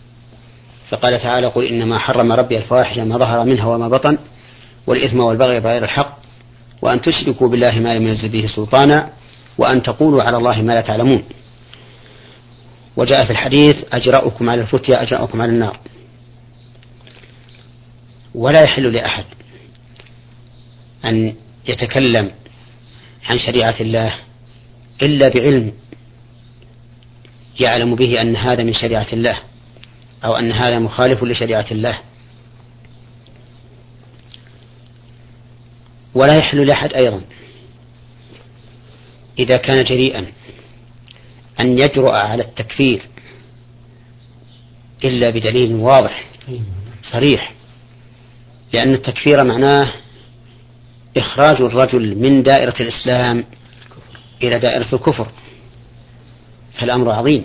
فقال 0.89 1.21
تعالى 1.21 1.47
قل 1.47 1.65
إنما 1.65 1.99
حرم 1.99 2.31
ربي 2.31 2.57
الفواحش 2.57 2.97
ما 2.97 3.17
ظهر 3.17 3.43
منها 3.45 3.65
وما 3.65 3.87
بطن 3.87 4.17
والإثم 4.87 5.19
والبغي 5.19 5.59
بغير 5.59 5.83
الحق 5.83 6.17
وأن 6.81 7.01
تشركوا 7.01 7.47
بالله 7.47 7.79
ما 7.79 7.97
لم 7.97 8.07
ينزل 8.07 8.29
به 8.29 8.47
سلطانا 8.47 9.09
وأن 9.57 9.83
تقولوا 9.83 10.23
على 10.23 10.37
الله 10.37 10.61
ما 10.61 10.73
لا 10.73 10.81
تعلمون. 10.81 11.23
وجاء 12.97 13.25
في 13.25 13.31
الحديث 13.31 13.75
أجرأكم 13.93 14.49
على 14.49 14.61
الفتيا 14.61 15.01
أجرأكم 15.01 15.41
على 15.41 15.51
النار. 15.51 15.79
ولا 18.35 18.63
يحل 18.63 18.93
لأحد 18.93 19.25
أن 21.05 21.35
يتكلم 21.67 22.31
عن 23.25 23.39
شريعة 23.39 23.75
الله 23.79 24.15
إلا 25.01 25.29
بعلم 25.29 25.73
يعلم 27.59 27.95
به 27.95 28.21
أن 28.21 28.35
هذا 28.35 28.63
من 28.63 28.73
شريعة 28.73 29.07
الله 29.13 29.39
أو 30.25 30.35
أن 30.35 30.51
هذا 30.51 30.79
مخالف 30.79 31.23
لشريعة 31.23 31.65
الله. 31.71 31.99
ولا 36.15 36.35
يحل 36.37 36.67
لأحد 36.67 36.93
أيضا 36.93 37.21
إذا 39.39 39.57
كان 39.57 39.83
جريئا 39.83 40.25
أن 41.59 41.71
يجرؤ 41.71 42.11
على 42.11 42.43
التكفير 42.43 43.01
إلا 45.03 45.29
بدليل 45.29 45.73
واضح 45.73 46.25
صريح. 47.11 47.54
لأن 48.75 48.93
التكفير 48.93 49.43
معناه 49.43 49.93
إخراج 51.17 51.61
الرجل 51.61 52.15
من 52.15 52.43
دائرة 52.43 52.75
الإسلام 52.79 53.45
إلى 54.43 54.59
دائرة 54.59 54.95
الكفر. 54.95 55.27
فالأمر 56.79 57.11
عظيم. 57.11 57.43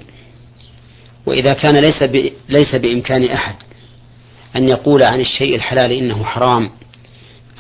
وإذا 1.27 1.53
كان 1.53 1.77
ليس 1.77 2.03
ليس 2.49 2.75
بإمكان 2.75 3.31
أحد 3.31 3.55
أن 4.57 4.69
يقول 4.69 5.03
عن 5.03 5.21
الشيء 5.21 5.55
الحلال 5.55 5.93
إنه 5.93 6.25
حرام 6.25 6.71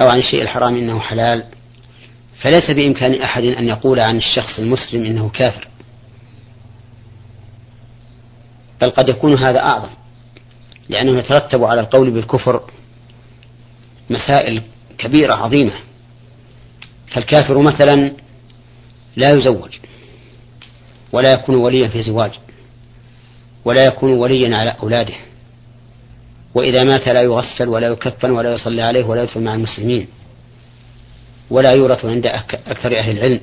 أو 0.02 0.08
عن 0.08 0.18
الشيء 0.18 0.42
الحرام 0.42 0.76
إنه 0.76 1.00
حلال 1.00 1.44
فليس 2.42 2.70
بإمكان 2.70 3.22
أحد 3.22 3.44
أن 3.44 3.64
يقول 3.64 4.00
عن 4.00 4.16
الشخص 4.16 4.58
المسلم 4.58 5.04
إنه 5.04 5.28
كافر. 5.28 5.68
بل 8.80 8.90
قد 8.90 9.08
يكون 9.08 9.44
هذا 9.44 9.58
أعظم 9.58 9.90
لأنه 10.88 11.18
يترتب 11.18 11.64
على 11.64 11.80
القول 11.80 12.10
بالكفر 12.10 12.62
مسائل 14.10 14.62
كبيرة 14.98 15.34
عظيمة. 15.34 15.72
فالكافر 17.08 17.58
مثلا 17.58 18.12
لا 19.16 19.30
يزوج 19.30 19.78
ولا 21.12 21.32
يكون 21.32 21.54
وليا 21.54 21.88
في 21.88 22.02
زواج 22.02 22.30
ولا 23.64 23.86
يكون 23.86 24.12
وليا 24.12 24.56
على 24.56 24.76
أولاده 24.82 25.14
وإذا 26.54 26.84
مات 26.84 27.08
لا 27.08 27.22
يغسل 27.22 27.68
ولا 27.68 27.88
يكفن 27.88 28.30
ولا 28.30 28.54
يصلى 28.54 28.82
عليه 28.82 29.04
ولا 29.04 29.22
يدفن 29.22 29.44
مع 29.44 29.54
المسلمين 29.54 30.06
ولا 31.50 31.72
يورث 31.74 32.04
عند 32.04 32.26
أكثر 32.66 32.98
أهل 32.98 33.18
العلم. 33.18 33.40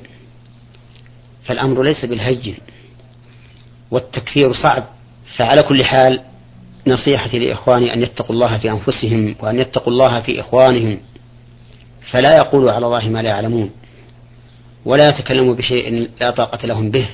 فالأمر 1.44 1.82
ليس 1.82 2.04
بالهجن 2.04 2.54
والتكفير 3.90 4.52
صعب. 4.52 4.84
فعلى 5.36 5.62
كل 5.62 5.84
حال 5.84 6.20
نصيحتي 6.88 7.38
لإخواني 7.38 7.94
أن 7.94 8.02
يتقوا 8.02 8.36
الله 8.36 8.58
في 8.58 8.70
أنفسهم 8.70 9.34
وأن 9.40 9.58
يتقوا 9.58 9.92
الله 9.92 10.20
في 10.20 10.40
إخوانهم 10.40 10.98
فلا 12.10 12.36
يقولوا 12.36 12.72
على 12.72 12.86
الله 12.86 13.08
ما 13.08 13.22
لا 13.22 13.28
يعلمون 13.28 13.70
ولا 14.84 15.08
يتكلموا 15.08 15.54
بشيء 15.54 16.08
لا 16.20 16.30
طاقة 16.30 16.66
لهم 16.66 16.90
به. 16.90 17.08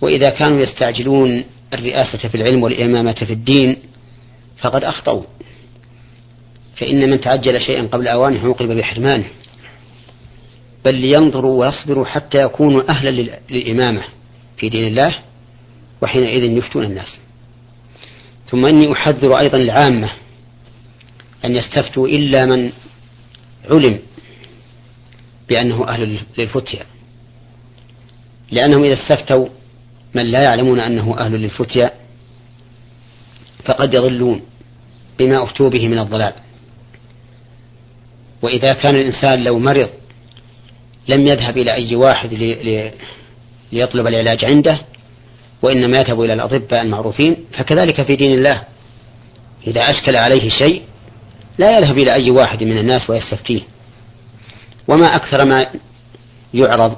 وإذا 0.00 0.30
كانوا 0.30 0.60
يستعجلون 0.60 1.44
الرئاسة 1.74 2.28
في 2.28 2.34
العلم 2.34 2.62
والإمامة 2.62 3.12
في 3.12 3.32
الدين 3.32 3.76
فقد 4.58 4.84
أخطأوا. 4.84 5.22
فإن 6.76 7.10
من 7.10 7.20
تعجل 7.20 7.60
شيئا 7.60 7.86
قبل 7.86 8.08
أوانه 8.08 8.40
عوقب 8.40 8.68
بحرمانه. 8.68 9.26
بل 10.84 10.94
لينظروا 10.94 11.60
ويصبروا 11.60 12.06
حتى 12.06 12.38
يكونوا 12.38 12.90
أهلا 12.90 13.36
للإمامة 13.50 14.02
في 14.56 14.68
دين 14.68 14.84
الله 14.84 15.18
وحينئذ 16.02 16.42
يفتون 16.42 16.84
الناس. 16.84 17.18
ثم 18.50 18.66
إني 18.66 18.92
أحذر 18.92 19.40
أيضا 19.40 19.58
العامة 19.58 20.10
أن 21.44 21.56
يستفتوا 21.56 22.08
إلا 22.08 22.46
من 22.46 22.72
علم 23.70 23.98
بأنه 25.48 25.88
أهل 25.88 26.20
للفتيا 26.38 26.86
لأنهم 28.50 28.84
إذا 28.84 28.94
استفتوا 28.94 29.48
من 30.14 30.22
لا 30.22 30.42
يعلمون 30.42 30.80
أنه 30.80 31.18
أهل 31.18 31.32
للفتيا 31.32 31.90
فقد 33.64 33.94
يضلون 33.94 34.42
بما 35.18 35.42
أفتوا 35.42 35.70
به 35.70 35.88
من 35.88 35.98
الضلال. 35.98 36.32
وإذا 38.42 38.72
كان 38.72 38.94
الإنسان 38.94 39.44
لو 39.44 39.58
مرض 39.58 39.90
لم 41.08 41.26
يذهب 41.26 41.58
إلى 41.58 41.74
أي 41.74 41.96
واحد 41.96 42.34
ليطلب 43.72 44.06
العلاج 44.06 44.44
عنده 44.44 44.80
وإنما 45.62 45.98
يذهب 45.98 46.20
إلى 46.20 46.32
الأطباء 46.32 46.82
المعروفين 46.82 47.36
فكذلك 47.52 48.02
في 48.02 48.16
دين 48.16 48.38
الله 48.38 48.62
إذا 49.66 49.80
أشكل 49.80 50.16
عليه 50.16 50.50
شيء 50.50 50.82
لا 51.58 51.78
يذهب 51.78 51.98
إلى 51.98 52.14
أي 52.14 52.30
واحد 52.30 52.64
من 52.64 52.78
الناس 52.78 53.10
ويستفتيه. 53.10 53.60
وما 54.88 55.06
أكثر 55.16 55.46
ما 55.46 55.66
يعرض 56.54 56.96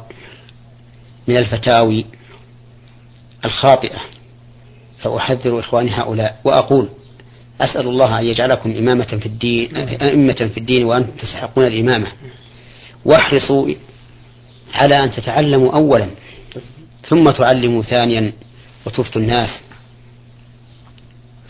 من 1.28 1.36
الفتاوي 1.36 2.06
الخاطئة 3.44 3.98
فأحذر 4.98 5.60
إخواني 5.60 5.90
هؤلاء 5.90 6.40
وأقول 6.44 6.88
أسأل 7.60 7.88
الله 7.88 8.18
أن 8.18 8.24
يجعلكم 8.26 8.70
إمامة 8.70 9.04
في 9.04 9.26
الدين 9.26 9.76
أئمة 9.76 10.50
في 10.54 10.58
الدين 10.58 10.84
وأنتم 10.84 11.10
تستحقون 11.10 11.64
الإمامة. 11.64 12.06
واحرصوا 13.04 13.74
على 14.74 15.04
أن 15.04 15.10
تتعلموا 15.10 15.72
أولا 15.72 16.10
ثم 17.08 17.24
تعلموا 17.24 17.82
ثانيا. 17.82 18.32
وتفتوا 18.86 19.22
الناس 19.22 19.60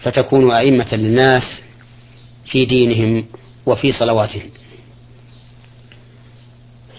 فتكونوا 0.03 0.59
أئمة 0.59 0.95
للناس 0.95 1.61
في 2.47 2.65
دينهم 2.65 3.25
وفي 3.67 3.93
صلواتهم. 3.93 4.51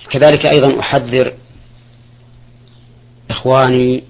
كذلك 0.10 0.46
أيضا 0.46 0.80
أحذر 0.80 1.34
إخواني 3.30 4.04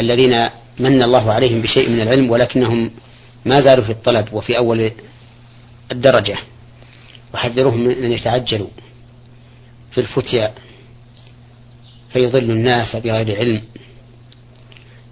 الذين 0.00 0.48
من 0.78 1.02
الله 1.02 1.32
عليهم 1.32 1.62
بشيء 1.62 1.90
من 1.90 2.00
العلم 2.00 2.30
ولكنهم 2.30 2.90
ما 3.44 3.56
زالوا 3.56 3.84
في 3.84 3.90
الطلب 3.92 4.32
وفي 4.32 4.56
أول 4.56 4.92
الدرجة. 5.92 6.38
أحذرهم 7.34 7.80
من 7.80 7.90
أن 7.90 8.12
يتعجلوا 8.12 8.68
في 9.90 10.00
الفتيا 10.00 10.54
فيضل 12.12 12.50
الناس 12.50 12.96
بغير 12.96 13.38
علم. 13.38 13.62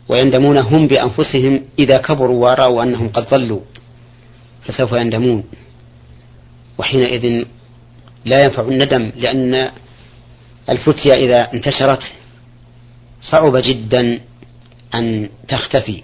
ويندمون 0.09 0.59
هم 0.59 0.87
بأنفسهم 0.87 1.62
إذا 1.79 1.99
كبروا 1.99 2.51
ورأوا 2.51 2.83
أنهم 2.83 3.09
قد 3.09 3.31
ضلوا. 3.31 3.61
فسوف 4.64 4.92
يندمون. 4.92 5.45
وحينئذ 6.79 7.45
لا 8.25 8.40
ينفع 8.40 8.62
الندم 8.62 9.12
لأن 9.16 9.71
الفتيا 10.69 11.14
إذا 11.14 11.53
انتشرت 11.55 12.03
صعب 13.21 13.57
جدا 13.57 14.21
أن 14.95 15.29
تختفي. 15.49 16.03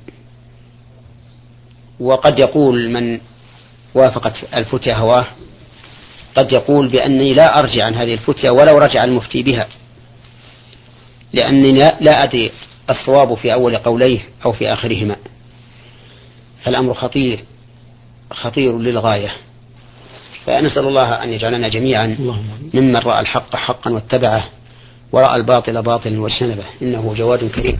وقد 2.00 2.40
يقول 2.40 2.90
من 2.90 3.20
وافقت 3.94 4.32
الفتيا 4.54 4.94
هواه 4.94 5.26
قد 6.36 6.52
يقول 6.52 6.88
بأني 6.88 7.34
لا 7.34 7.58
أرجع 7.58 7.84
عن 7.84 7.94
هذه 7.94 8.14
الفتيا 8.14 8.50
ولو 8.50 8.78
رجع 8.78 9.04
المفتي 9.04 9.42
بها 9.42 9.68
لأني 11.32 11.72
لا 12.00 12.24
أدري 12.24 12.52
الصواب 12.92 13.34
في 13.34 13.52
أول 13.52 13.76
قوليه 13.76 14.20
أو 14.44 14.52
في 14.52 14.72
آخرهما. 14.72 15.16
فالأمر 16.64 16.94
خطير 16.94 17.40
خطير 18.32 18.78
للغاية. 18.78 19.32
فنسأل 20.46 20.86
الله 20.86 21.22
أن 21.22 21.28
يجعلنا 21.32 21.68
جميعا 21.68 22.16
ممن 22.74 22.96
رأى 22.96 23.20
الحق 23.20 23.56
حقا 23.56 23.90
واتبعه 23.90 24.44
ورأى 25.12 25.36
الباطل 25.36 25.82
باطلا 25.82 26.20
واجتنبه. 26.20 26.64
إنه 26.82 27.14
جواد 27.16 27.44
كريم. 27.44 27.78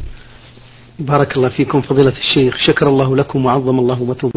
بارك 0.99 1.37
الله 1.37 1.49
فيكم 1.49 1.81
فضيلة 1.81 2.13
الشيخ. 2.19 2.57
شكر 2.59 2.89
الله 2.89 3.17
لكم 3.17 3.47
وعظم 3.47 3.79
الله 3.79 4.05
مثوبكم 4.05 4.29